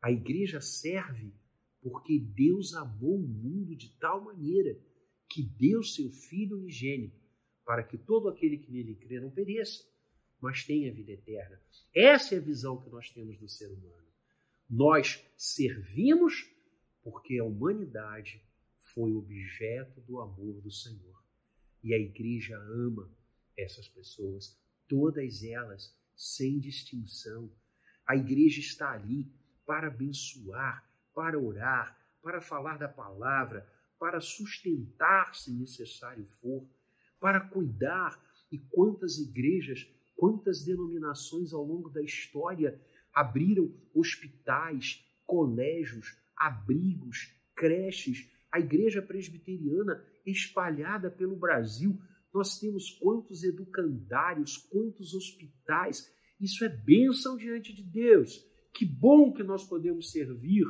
A 0.00 0.10
igreja 0.10 0.60
serve 0.60 1.34
porque 1.82 2.18
Deus 2.18 2.74
amou 2.74 3.16
o 3.16 3.28
mundo 3.28 3.76
de 3.76 3.90
tal 3.98 4.24
maneira 4.24 4.78
que 5.28 5.42
deu 5.42 5.82
seu 5.82 6.10
Filho 6.10 6.58
unigênito 6.58 7.24
para 7.64 7.82
que 7.82 7.96
todo 7.96 8.28
aquele 8.28 8.58
que 8.58 8.70
nele 8.70 8.94
crê 8.94 9.20
não 9.20 9.30
pereça, 9.30 9.82
mas 10.40 10.64
tenha 10.64 10.92
vida 10.92 11.12
eterna. 11.12 11.60
Essa 11.94 12.34
é 12.34 12.38
a 12.38 12.42
visão 12.42 12.80
que 12.82 12.90
nós 12.90 13.10
temos 13.10 13.38
do 13.38 13.48
ser 13.48 13.68
humano. 13.68 14.04
Nós 14.68 15.24
servimos 15.36 16.50
porque 17.02 17.38
a 17.38 17.44
humanidade 17.44 18.42
foi 18.94 19.12
objeto 19.12 20.00
do 20.02 20.20
amor 20.20 20.60
do 20.60 20.70
Senhor. 20.70 21.22
E 21.82 21.92
a 21.94 21.98
igreja 21.98 22.56
ama 22.56 23.10
essas 23.56 23.88
pessoas, 23.88 24.58
todas 24.88 25.42
elas, 25.42 25.94
sem 26.16 26.58
distinção. 26.58 27.50
A 28.06 28.16
igreja 28.16 28.60
está 28.60 28.92
ali 28.92 29.30
para 29.66 29.88
abençoar, 29.88 30.88
para 31.14 31.38
orar, 31.38 31.98
para 32.22 32.40
falar 32.40 32.78
da 32.78 32.88
palavra, 32.88 33.68
para 33.98 34.20
sustentar 34.20 35.34
se 35.34 35.52
necessário 35.52 36.26
for, 36.40 36.66
para 37.20 37.40
cuidar. 37.40 38.22
E 38.52 38.58
quantas 38.58 39.18
igrejas 39.18 39.88
Quantas 40.16 40.64
denominações 40.64 41.52
ao 41.52 41.64
longo 41.64 41.90
da 41.90 42.02
história 42.02 42.80
abriram 43.12 43.72
hospitais, 43.92 45.04
colégios, 45.26 46.16
abrigos, 46.36 47.34
creches, 47.54 48.30
a 48.50 48.60
igreja 48.60 49.02
presbiteriana 49.02 50.04
espalhada 50.24 51.10
pelo 51.10 51.36
Brasil. 51.36 51.98
Nós 52.32 52.58
temos 52.58 52.90
quantos 52.90 53.42
educandários, 53.42 54.56
quantos 54.56 55.14
hospitais. 55.14 56.12
Isso 56.40 56.64
é 56.64 56.68
bênção 56.68 57.36
diante 57.36 57.72
de 57.72 57.82
Deus. 57.82 58.44
Que 58.72 58.84
bom 58.84 59.32
que 59.32 59.42
nós 59.42 59.64
podemos 59.64 60.10
servir 60.10 60.64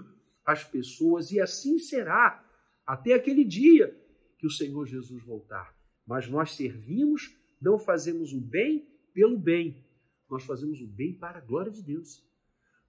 as 0.45 0.63
pessoas 0.65 1.31
e 1.31 1.41
assim 1.41 1.79
será 1.79 2.44
até 2.87 3.15
aquele 3.15 3.45
dia 3.45 3.95
que 4.39 4.47
o 4.47 4.51
Senhor 4.51 4.87
Jesus 4.87 5.23
voltar. 5.25 5.75
Mas 6.07 6.29
nós 6.29 6.55
servimos, 6.55 7.35
não 7.61 7.79
fazemos 7.79 8.33
o 8.33 8.41
bem 8.41 8.87
pelo 9.13 9.39
bem. 9.39 9.85
Nós 10.31 10.45
fazemos 10.45 10.81
o 10.81 10.87
bem 10.87 11.15
para 11.19 11.39
a 11.39 11.41
glória 11.41 11.71
de 11.73 11.83
Deus. 11.83 12.23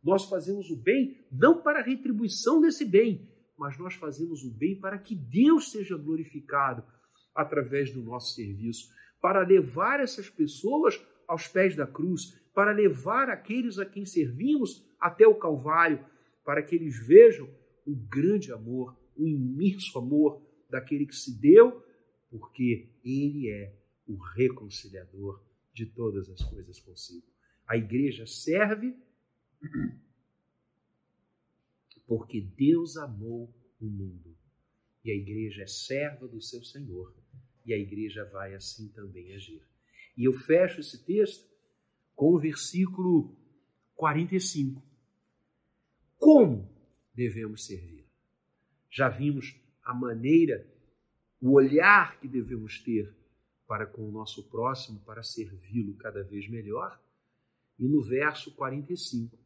Nós 0.03 0.25
fazemos 0.25 0.69
o 0.69 0.75
bem 0.75 1.17
não 1.31 1.61
para 1.61 1.79
a 1.79 1.83
retribuição 1.83 2.61
desse 2.61 2.85
bem, 2.85 3.29
mas 3.57 3.77
nós 3.77 3.95
fazemos 3.95 4.43
o 4.43 4.51
bem 4.51 4.79
para 4.79 4.97
que 4.97 5.15
Deus 5.15 5.71
seja 5.71 5.97
glorificado 5.97 6.83
através 7.33 7.91
do 7.91 8.01
nosso 8.01 8.33
serviço, 8.33 8.89
para 9.21 9.45
levar 9.45 9.99
essas 9.99 10.29
pessoas 10.29 11.01
aos 11.27 11.47
pés 11.47 11.75
da 11.75 11.87
cruz, 11.87 12.39
para 12.53 12.71
levar 12.71 13.29
aqueles 13.29 13.79
a 13.79 13.85
quem 13.85 14.05
servimos 14.05 14.85
até 14.99 15.27
o 15.27 15.35
Calvário, 15.35 16.05
para 16.43 16.61
que 16.61 16.75
eles 16.75 17.05
vejam 17.05 17.49
o 17.85 17.95
grande 17.95 18.51
amor, 18.51 18.95
o 19.17 19.27
imenso 19.27 19.97
amor 19.97 20.41
daquele 20.69 21.05
que 21.05 21.15
se 21.15 21.39
deu, 21.39 21.83
porque 22.29 22.89
Ele 23.03 23.49
é 23.49 23.73
o 24.07 24.15
reconciliador 24.15 25.43
de 25.73 25.85
todas 25.85 26.29
as 26.29 26.43
coisas 26.43 26.79
consigo. 26.79 27.25
A 27.67 27.77
igreja 27.77 28.25
serve 28.25 28.95
porque 32.07 32.41
Deus 32.41 32.97
amou 32.97 33.53
o 33.79 33.85
mundo. 33.85 34.35
E 35.03 35.11
a 35.11 35.15
igreja 35.15 35.63
é 35.63 35.67
serva 35.67 36.27
do 36.27 36.41
seu 36.41 36.63
Senhor. 36.63 37.13
E 37.65 37.73
a 37.73 37.77
igreja 37.77 38.25
vai 38.25 38.53
assim 38.53 38.89
também 38.89 39.33
agir. 39.33 39.61
E 40.17 40.25
eu 40.25 40.33
fecho 40.33 40.79
esse 40.79 41.03
texto 41.03 41.49
com 42.15 42.33
o 42.33 42.39
versículo 42.39 43.35
45. 43.95 44.81
Como 46.17 46.69
devemos 47.13 47.65
servir? 47.65 47.94
Já 48.95 49.09
vimos 49.09 49.53
a 49.83 49.93
maneira, 49.93 50.65
o 51.41 51.51
olhar 51.51 52.17
que 52.17 52.29
devemos 52.29 52.79
ter 52.79 53.13
para 53.67 53.85
com 53.85 54.07
o 54.07 54.11
nosso 54.11 54.49
próximo, 54.49 55.01
para 55.01 55.21
servi-lo 55.21 55.95
cada 55.95 56.23
vez 56.23 56.47
melhor. 56.47 56.97
E 57.77 57.89
no 57.89 58.01
verso 58.01 58.55
45, 58.55 59.37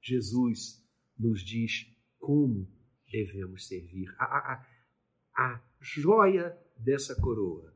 Jesus 0.00 0.82
nos 1.18 1.42
diz 1.42 1.94
como 2.18 2.66
devemos 3.06 3.68
servir. 3.68 4.08
A, 4.16 4.54
a, 4.54 4.66
a 5.36 5.62
joia 5.78 6.58
dessa 6.74 7.14
coroa. 7.20 7.74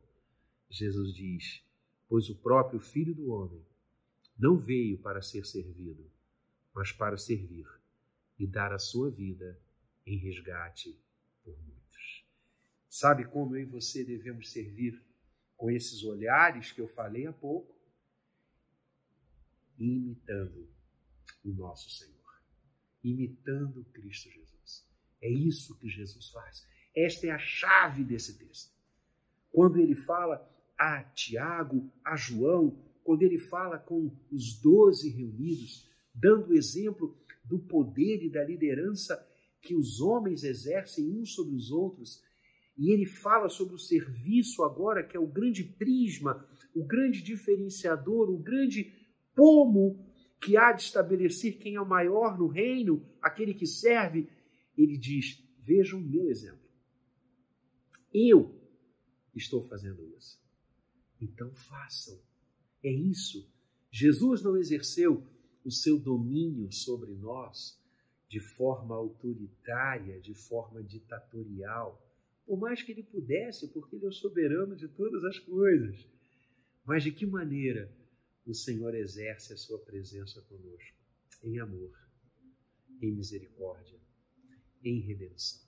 Jesus 0.70 1.12
diz: 1.12 1.62
Pois 2.08 2.30
o 2.30 2.34
próprio 2.34 2.80
Filho 2.80 3.14
do 3.14 3.28
Homem 3.28 3.62
não 4.38 4.56
veio 4.56 4.96
para 4.96 5.20
ser 5.20 5.44
servido, 5.44 6.10
mas 6.74 6.92
para 6.92 7.18
servir 7.18 7.66
e 8.38 8.46
dar 8.46 8.72
a 8.72 8.78
sua 8.78 9.10
vida 9.10 9.60
em 10.06 10.16
resgate 10.16 10.98
por 11.42 11.58
muitos. 11.62 12.26
Sabe 12.88 13.24
como 13.26 13.56
eu 13.56 13.62
e 13.62 13.66
você 13.66 14.04
devemos 14.04 14.50
servir 14.50 15.00
com 15.56 15.70
esses 15.70 16.02
olhares 16.04 16.72
que 16.72 16.80
eu 16.80 16.88
falei 16.88 17.26
há 17.26 17.32
pouco, 17.32 17.78
imitando 19.78 20.68
o 21.44 21.52
nosso 21.52 21.90
Senhor, 21.90 22.42
imitando 23.02 23.84
Cristo 23.92 24.30
Jesus. 24.30 24.86
É 25.20 25.30
isso 25.30 25.78
que 25.78 25.88
Jesus 25.88 26.28
faz. 26.30 26.66
Esta 26.96 27.26
é 27.26 27.30
a 27.30 27.38
chave 27.38 28.04
desse 28.04 28.38
texto. 28.38 28.74
Quando 29.50 29.78
ele 29.78 29.94
fala 29.94 30.48
a 30.78 31.02
Tiago, 31.04 31.92
a 32.04 32.16
João, 32.16 32.82
quando 33.04 33.22
ele 33.22 33.38
fala 33.38 33.78
com 33.78 34.10
os 34.30 34.60
doze 34.60 35.10
reunidos, 35.10 35.88
dando 36.14 36.54
exemplo 36.54 37.16
do 37.44 37.58
poder 37.58 38.22
e 38.22 38.30
da 38.30 38.44
liderança 38.44 39.16
que 39.60 39.74
os 39.74 40.00
homens 40.00 40.42
exercem 40.44 41.10
uns 41.10 41.34
sobre 41.34 41.54
os 41.54 41.70
outros, 41.70 42.22
e 42.76 42.92
ele 42.92 43.04
fala 43.04 43.48
sobre 43.48 43.74
o 43.74 43.78
serviço 43.78 44.62
agora, 44.62 45.06
que 45.06 45.16
é 45.16 45.20
o 45.20 45.26
grande 45.26 45.62
prisma, 45.62 46.48
o 46.74 46.84
grande 46.84 47.22
diferenciador, 47.22 48.30
o 48.30 48.38
grande 48.38 48.92
pomo 49.34 50.04
que 50.40 50.56
há 50.56 50.72
de 50.72 50.82
estabelecer 50.82 51.58
quem 51.58 51.74
é 51.74 51.80
o 51.80 51.88
maior 51.88 52.38
no 52.38 52.46
reino, 52.46 53.06
aquele 53.20 53.52
que 53.52 53.66
serve. 53.66 54.28
Ele 54.76 54.96
diz: 54.96 55.42
Vejam 55.58 56.00
o 56.00 56.02
meu 56.02 56.30
exemplo. 56.30 56.68
Eu 58.12 58.58
estou 59.34 59.62
fazendo 59.62 60.02
isso. 60.16 60.40
Então 61.20 61.54
façam. 61.54 62.18
É 62.82 62.90
isso. 62.90 63.46
Jesus 63.90 64.42
não 64.42 64.56
exerceu 64.56 65.26
o 65.64 65.70
seu 65.70 65.98
domínio 65.98 66.72
sobre 66.72 67.12
nós 67.14 67.79
de 68.30 68.40
forma 68.40 68.94
autoritária, 68.94 70.18
de 70.20 70.32
forma 70.32 70.82
ditatorial 70.82 72.00
por 72.50 72.58
mais 72.58 72.82
que 72.82 72.90
ele 72.90 73.04
pudesse, 73.04 73.68
porque 73.72 73.94
ele 73.94 74.06
é 74.06 74.08
o 74.08 74.12
soberano 74.12 74.74
de 74.74 74.88
todas 74.88 75.22
as 75.22 75.38
coisas. 75.38 76.04
Mas 76.84 77.04
de 77.04 77.12
que 77.12 77.24
maneira 77.24 77.88
o 78.44 78.52
Senhor 78.52 78.92
exerce 78.92 79.52
a 79.52 79.56
sua 79.56 79.78
presença 79.78 80.42
conosco? 80.42 80.96
Em 81.44 81.60
amor, 81.60 81.96
em 83.00 83.12
misericórdia, 83.12 84.00
em 84.82 84.98
redenção. 84.98 85.62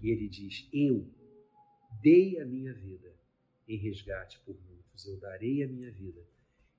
E 0.00 0.10
ele 0.10 0.28
diz: 0.28 0.68
Eu 0.72 1.04
dei 2.00 2.38
a 2.38 2.46
minha 2.46 2.72
vida 2.72 3.12
em 3.66 3.76
resgate 3.76 4.38
por 4.46 4.56
muitos. 4.68 5.04
Eu 5.04 5.18
darei 5.18 5.64
a 5.64 5.66
minha 5.66 5.90
vida 5.90 6.24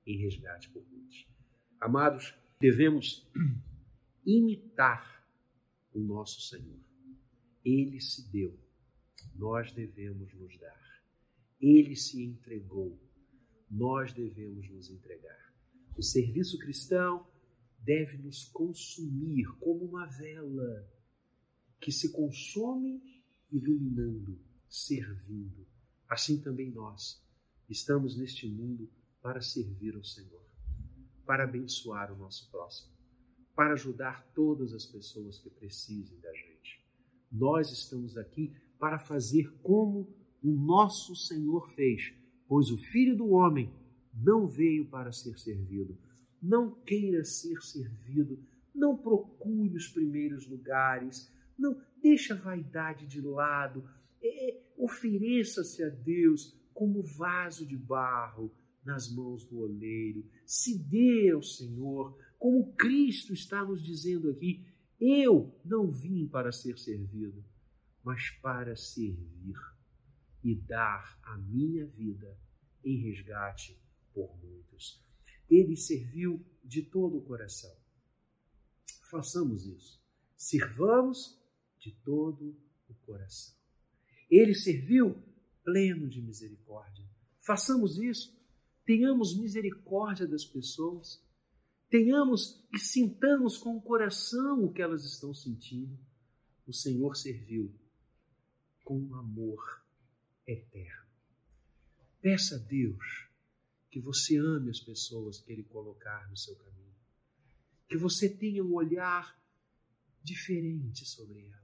em 0.07 0.17
resgate 0.17 0.69
por 0.69 0.81
muitos. 0.89 1.27
Amados, 1.81 2.33
devemos 2.57 3.29
imitar 4.25 5.25
o 5.93 5.99
nosso 5.99 6.41
Senhor. 6.41 6.79
Ele 7.63 7.99
se 7.99 8.29
deu, 8.31 8.57
nós 9.35 9.71
devemos 9.71 10.33
nos 10.33 10.57
dar. 10.59 11.03
Ele 11.59 11.95
se 11.95 12.23
entregou, 12.23 12.97
nós 13.69 14.13
devemos 14.13 14.69
nos 14.69 14.89
entregar. 14.89 15.53
O 15.97 16.01
serviço 16.01 16.57
cristão 16.57 17.27
deve 17.79 18.17
nos 18.17 18.45
consumir 18.45 19.47
como 19.59 19.85
uma 19.85 20.05
vela 20.05 20.89
que 21.79 21.91
se 21.91 22.11
consome 22.11 23.01
iluminando, 23.51 24.39
servindo. 24.67 25.67
Assim 26.07 26.41
também 26.41 26.71
nós 26.71 27.21
estamos 27.69 28.17
neste 28.17 28.47
mundo 28.47 28.89
para 29.21 29.41
servir 29.41 29.95
ao 29.95 30.03
Senhor, 30.03 30.45
para 31.25 31.43
abençoar 31.43 32.11
o 32.11 32.17
nosso 32.17 32.49
próximo, 32.49 32.93
para 33.59 33.73
ajudar 33.73 34.25
todas 34.33 34.73
as 34.73 34.85
pessoas 34.85 35.37
que 35.37 35.49
precisem 35.49 36.17
da 36.21 36.31
gente. 36.31 36.81
Nós 37.29 37.69
estamos 37.69 38.17
aqui 38.17 38.53
para 38.79 38.97
fazer 38.97 39.51
como 39.61 40.07
o 40.41 40.49
nosso 40.49 41.13
Senhor 41.13 41.69
fez, 41.75 42.13
pois 42.47 42.71
o 42.71 42.77
Filho 42.77 43.17
do 43.17 43.31
Homem 43.31 43.69
não 44.13 44.47
veio 44.47 44.85
para 44.85 45.11
ser 45.11 45.37
servido. 45.37 45.97
Não 46.41 46.71
queira 46.71 47.25
ser 47.25 47.61
servido, 47.61 48.39
não 48.73 48.95
procure 48.95 49.75
os 49.75 49.89
primeiros 49.89 50.47
lugares, 50.47 51.29
não 51.57 51.81
deixa 52.01 52.35
a 52.35 52.37
vaidade 52.37 53.05
de 53.07 53.19
lado, 53.19 53.83
é, 54.23 54.57
ofereça-se 54.77 55.83
a 55.83 55.89
Deus 55.89 56.57
como 56.73 57.03
vaso 57.03 57.67
de 57.67 57.75
barro 57.75 58.49
nas 58.85 59.13
mãos 59.13 59.43
do 59.43 59.59
oleiro. 59.59 60.25
Se 60.45 60.79
dê 60.79 61.31
ao 61.31 61.43
Senhor, 61.43 62.17
como 62.39 62.73
Cristo 62.73 63.33
está 63.33 63.63
nos 63.63 63.83
dizendo 63.83 64.31
aqui: 64.31 64.65
eu 64.99 65.53
não 65.63 65.91
vim 65.91 66.27
para 66.27 66.51
ser 66.51 66.79
servido, 66.79 67.43
mas 68.03 68.31
para 68.41 68.75
servir 68.75 69.57
e 70.43 70.55
dar 70.55 71.19
a 71.21 71.37
minha 71.37 71.85
vida 71.85 72.39
em 72.83 72.97
resgate 72.97 73.77
por 74.13 74.35
muitos. 74.41 75.03
Ele 75.49 75.75
serviu 75.75 76.43
de 76.63 76.81
todo 76.81 77.17
o 77.17 77.21
coração. 77.21 77.75
Façamos 79.09 79.65
isso. 79.65 80.01
Sirvamos 80.37 81.37
de 81.79 81.91
todo 82.03 82.55
o 82.87 82.93
coração. 83.05 83.55
Ele 84.29 84.53
serviu 84.53 85.21
pleno 85.63 86.07
de 86.07 86.21
misericórdia. 86.21 87.05
Façamos 87.39 87.97
isso. 87.97 88.37
Tenhamos 88.85 89.37
misericórdia 89.37 90.27
das 90.27 90.45
pessoas. 90.45 91.21
Tenhamos 91.89 92.63
e 92.73 92.77
sintamos 92.77 93.57
com 93.57 93.75
o 93.75 93.81
coração 93.81 94.63
o 94.63 94.71
que 94.71 94.81
elas 94.81 95.03
estão 95.03 95.33
sentindo. 95.33 95.97
O 96.67 96.73
Senhor 96.73 97.15
serviu 97.15 97.73
com 98.83 99.13
amor 99.15 99.83
eterno. 100.45 101.09
Peça 102.21 102.55
a 102.55 102.59
Deus 102.59 103.29
que 103.89 103.99
você 103.99 104.37
ame 104.37 104.69
as 104.69 104.79
pessoas 104.79 105.39
que 105.39 105.51
Ele 105.51 105.63
colocar 105.63 106.29
no 106.29 106.37
seu 106.37 106.55
caminho. 106.55 106.95
Que 107.87 107.97
você 107.97 108.29
tenha 108.29 108.63
um 108.63 108.73
olhar 108.73 109.39
diferente 110.23 111.05
sobre 111.05 111.39
elas 111.39 111.59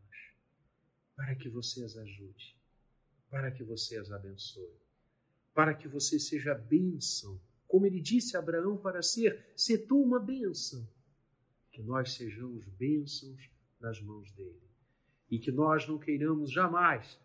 para 1.15 1.35
que 1.35 1.49
você 1.49 1.83
as 1.83 1.95
ajude, 1.95 2.55
para 3.29 3.51
que 3.51 3.63
você 3.63 3.97
as 3.97 4.11
abençoe, 4.11 4.79
para 5.53 5.73
que 5.73 5.87
você 5.87 6.19
seja 6.19 6.53
bênção, 6.53 7.39
como 7.67 7.85
ele 7.85 7.99
disse 7.99 8.35
a 8.35 8.39
Abraão 8.39 8.77
para 8.77 9.01
ser, 9.01 9.51
se 9.55 9.77
tu 9.77 10.01
uma 10.01 10.19
bênção, 10.19 10.87
que 11.71 11.81
nós 11.81 12.13
sejamos 12.13 12.65
bênçãos 12.65 13.49
nas 13.79 14.01
mãos 14.01 14.31
dele. 14.31 14.61
E 15.29 15.39
que 15.39 15.51
nós 15.51 15.87
não 15.87 15.97
queiramos 15.97 16.51
jamais 16.51 17.19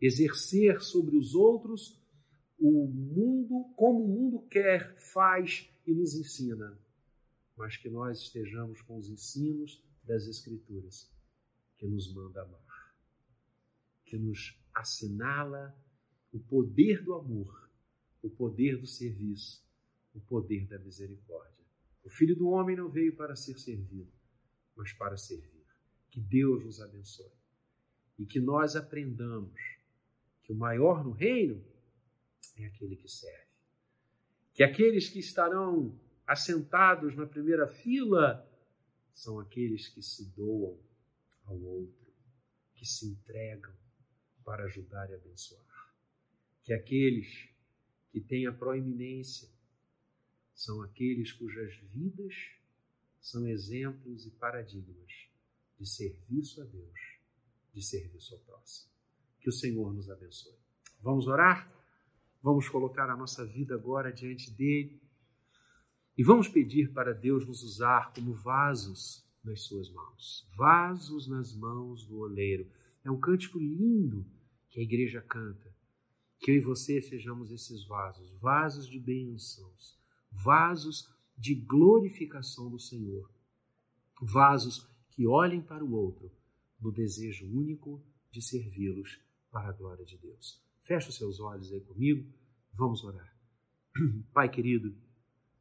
exercer 0.00 0.80
sobre 0.80 1.16
os 1.16 1.34
outros 1.34 2.00
o 2.58 2.86
mundo 2.86 3.72
como 3.76 4.04
o 4.04 4.08
mundo 4.08 4.46
quer, 4.48 4.94
faz 5.12 5.68
e 5.86 5.92
nos 5.92 6.14
ensina, 6.14 6.78
mas 7.56 7.76
que 7.76 7.88
nós 7.88 8.20
estejamos 8.20 8.80
com 8.82 8.96
os 8.96 9.08
ensinos 9.08 9.82
das 10.04 10.26
Escrituras 10.26 11.10
que 11.76 11.86
nos 11.86 12.12
manda 12.12 12.42
amar 12.42 12.70
que 14.10 14.18
nos 14.18 14.60
assinala 14.74 15.72
o 16.32 16.40
poder 16.40 17.04
do 17.04 17.14
amor, 17.14 17.70
o 18.20 18.28
poder 18.28 18.76
do 18.76 18.86
serviço, 18.86 19.64
o 20.20 20.26
poder 20.26 20.66
da 20.66 20.78
misericórdia. 20.78 21.64
O 22.04 22.10
Filho 22.10 22.36
do 22.36 22.48
Homem 22.48 22.76
não 22.76 22.88
veio 22.88 23.16
para 23.16 23.34
ser 23.34 23.58
servido, 23.58 24.12
mas 24.76 24.92
para 24.92 25.16
servir. 25.16 25.66
Que 26.10 26.20
Deus 26.20 26.64
nos 26.64 26.80
abençoe 26.80 27.32
e 28.18 28.26
que 28.26 28.40
nós 28.40 28.76
aprendamos 28.76 29.60
que 30.42 30.52
o 30.52 30.56
maior 30.56 31.04
no 31.04 31.12
reino 31.12 31.64
é 32.56 32.66
aquele 32.66 32.96
que 32.96 33.08
serve. 33.08 33.48
Que 34.52 34.62
aqueles 34.62 35.08
que 35.08 35.18
estarão 35.18 35.98
assentados 36.26 37.16
na 37.16 37.26
primeira 37.26 37.66
fila 37.66 38.46
são 39.14 39.38
aqueles 39.38 39.88
que 39.88 40.02
se 40.02 40.24
doam 40.34 40.78
ao 41.44 41.58
outro, 41.60 42.12
que 42.74 42.84
se 42.84 43.06
entregam, 43.06 43.74
para 44.44 44.64
ajudar 44.64 45.08
e 45.10 45.14
abençoar. 45.14 45.94
Que 46.62 46.72
aqueles 46.72 47.48
que 48.10 48.20
têm 48.20 48.46
a 48.46 48.52
proeminência 48.52 49.48
são 50.60 50.82
aqueles 50.82 51.32
cujas 51.32 51.74
vidas 51.94 52.34
são 53.18 53.48
exemplos 53.48 54.26
e 54.26 54.30
paradigmas 54.30 55.10
de 55.78 55.88
serviço 55.88 56.60
a 56.60 56.64
Deus, 56.64 57.00
de 57.72 57.82
serviço 57.82 58.34
ao 58.34 58.40
próximo. 58.40 58.90
Que 59.40 59.48
o 59.48 59.52
Senhor 59.52 59.90
nos 59.94 60.10
abençoe. 60.10 60.58
Vamos 61.00 61.26
orar? 61.26 61.66
Vamos 62.42 62.68
colocar 62.68 63.08
a 63.08 63.16
nossa 63.16 63.42
vida 63.46 63.74
agora 63.74 64.12
diante 64.12 64.50
dele 64.50 65.00
e 66.16 66.22
vamos 66.22 66.46
pedir 66.46 66.92
para 66.92 67.14
Deus 67.14 67.46
nos 67.46 67.62
usar 67.62 68.12
como 68.12 68.34
vasos 68.34 69.26
nas 69.42 69.62
suas 69.62 69.90
mãos 69.90 70.46
vasos 70.54 71.26
nas 71.26 71.54
mãos 71.54 72.04
do 72.04 72.18
oleiro. 72.18 72.70
É 73.02 73.10
um 73.10 73.18
cântico 73.18 73.58
lindo 73.58 74.26
que 74.68 74.78
a 74.78 74.82
igreja 74.82 75.22
canta. 75.22 75.74
Que 76.38 76.50
eu 76.50 76.56
e 76.56 76.60
você 76.60 77.00
sejamos 77.00 77.50
esses 77.50 77.86
vasos, 77.86 78.30
vasos 78.38 78.86
de 78.86 78.98
bênçãos, 78.98 79.99
vasos 80.30 81.12
de 81.36 81.54
glorificação 81.54 82.70
do 82.70 82.78
Senhor, 82.78 83.30
vasos 84.20 84.86
que 85.10 85.26
olhem 85.26 85.60
para 85.60 85.84
o 85.84 85.92
outro 85.92 86.30
no 86.80 86.92
desejo 86.92 87.46
único 87.46 88.02
de 88.30 88.42
servi-los 88.42 89.20
para 89.50 89.68
a 89.68 89.72
glória 89.72 90.04
de 90.04 90.16
Deus. 90.18 90.62
Feche 90.82 91.08
os 91.08 91.16
seus 91.16 91.40
olhos 91.40 91.72
aí 91.72 91.80
comigo, 91.80 92.26
vamos 92.72 93.02
orar. 93.04 93.34
Pai 94.32 94.48
querido, 94.48 94.94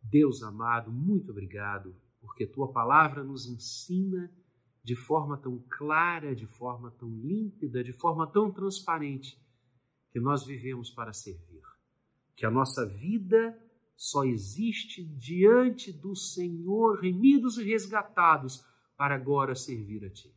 Deus 0.01 0.43
amado, 0.43 0.91
muito 0.91 1.32
obrigado, 1.32 1.95
porque 2.21 2.45
tua 2.45 2.71
palavra 2.71 3.23
nos 3.23 3.47
ensina 3.47 4.32
de 4.84 4.95
forma 4.95 5.38
tão 5.38 5.60
clara, 5.69 6.36
de 6.36 6.47
forma 6.47 6.91
tão 6.91 7.10
límpida, 7.10 7.84
de 7.84 7.93
forma 7.93 8.25
tão 8.27 8.51
transparente, 8.51 9.39
que 10.12 10.19
nós 10.19 10.45
vivemos 10.45 10.89
para 10.89 11.13
servir. 11.13 11.62
Que 12.36 12.45
a 12.45 12.51
nossa 12.51 12.86
vida 12.86 13.58
só 13.99 14.23
existe 14.23 15.03
diante 15.03 15.91
do 15.91 16.15
Senhor, 16.15 17.01
remidos 17.01 17.57
e 17.57 17.65
resgatados, 17.65 18.63
para 18.95 19.13
agora 19.13 19.53
servir 19.53 20.05
a 20.05 20.09
Ti. 20.09 20.33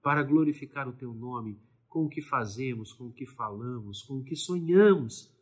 Para 0.00 0.22
glorificar 0.22 0.88
o 0.88 0.92
Teu 0.92 1.12
nome 1.12 1.60
com 1.88 2.04
o 2.04 2.08
que 2.08 2.22
fazemos, 2.22 2.92
com 2.92 3.08
o 3.08 3.12
que 3.12 3.26
falamos, 3.26 4.02
com 4.02 4.18
o 4.18 4.22
que 4.22 4.36
sonhamos, 4.36 5.34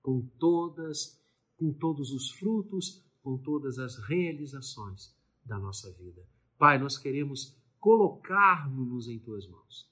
com 0.00 0.22
todas, 0.38 1.22
com 1.58 1.70
todos 1.70 2.12
os 2.12 2.30
frutos, 2.30 3.04
com 3.22 3.36
todas 3.36 3.78
as 3.78 3.98
realizações 4.08 5.14
da 5.44 5.58
nossa 5.58 5.92
vida. 5.92 6.26
Pai, 6.58 6.78
nós 6.78 6.96
queremos 6.96 7.54
colocar-nos 7.78 9.06
em 9.06 9.18
tuas 9.18 9.46
mãos. 9.46 9.86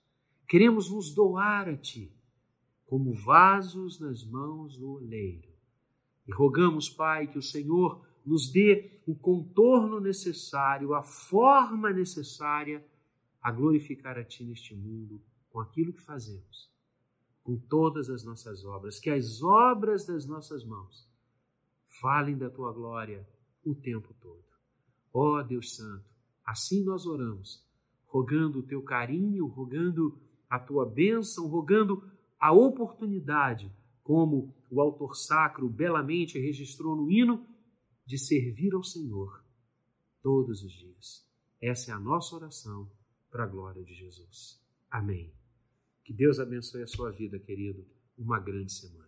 Queremos 0.49 0.91
nos 0.91 1.15
doar 1.15 1.69
a 1.69 1.77
ti, 1.77 2.11
como 2.87 3.13
vasos 3.13 4.01
nas 4.01 4.25
mãos 4.25 4.79
do 4.79 4.93
oleiro. 4.93 5.48
E 6.29 6.33
rogamos, 6.33 6.91
Pai, 6.91 7.27
que 7.27 7.39
o 7.39 7.43
Senhor 7.43 8.07
nos 8.25 8.53
dê 8.53 9.01
o 9.07 9.15
contorno 9.15 9.99
necessário, 9.99 10.95
a 10.95 11.03
forma 11.03 11.91
necessária 11.91 12.85
a 13.41 13.51
glorificar 13.51 14.19
a 14.19 14.25
Ti 14.25 14.45
neste 14.45 14.75
mundo 14.77 15.23
com 15.49 15.61
aquilo 15.61 15.93
que 15.93 16.03
fazemos, 16.03 16.71
com 17.43 17.57
todas 17.57 18.11
as 18.11 18.23
nossas 18.23 18.65
obras, 18.67 19.01
que 19.01 19.09
as 19.09 19.43
obras 19.43 20.05
das 20.07 20.27
nossas 20.27 20.63
mãos 20.65 21.09
falem 22.01 22.37
da 22.37 22.51
Tua 22.51 22.71
glória 22.73 23.27
o 23.65 23.75
tempo 23.75 24.15
todo. 24.21 24.45
Ó 25.13 25.39
oh, 25.39 25.43
Deus 25.43 25.75
Santo, 25.75 26.05
assim 26.45 26.85
nós 26.85 27.07
oramos 27.07 27.67
rogando 28.09 28.61
o 28.61 28.63
teu 28.63 28.83
carinho, 28.83 29.47
rogando 29.47 30.19
a 30.49 30.59
tua 30.59 30.87
bênção, 30.87 31.47
rogando 31.47 32.03
a 32.41 32.53
oportunidade, 32.53 33.71
como 34.03 34.55
o 34.71 34.81
autor 34.81 35.17
sacro 35.17 35.69
belamente 35.69 36.39
registrou 36.39 36.97
no 36.97 37.11
hino, 37.11 37.47
de 38.05 38.19
servir 38.19 38.75
ao 38.75 38.83
Senhor 38.83 39.45
todos 40.23 40.63
os 40.63 40.73
dias. 40.73 41.27
Essa 41.61 41.91
é 41.91 41.95
a 41.95 42.01
nossa 42.01 42.37
oração 42.37 42.91
para 43.31 43.45
a 43.45 43.47
glória 43.47 43.85
de 43.85 43.95
Jesus. 43.95 44.63
Amém. 44.91 45.33
Que 46.05 46.13
Deus 46.13 46.39
abençoe 46.39 46.83
a 46.83 46.87
sua 46.87 47.11
vida, 47.11 47.39
querido. 47.39 47.87
Uma 48.17 48.41
grande 48.41 48.73
semana. 48.73 49.08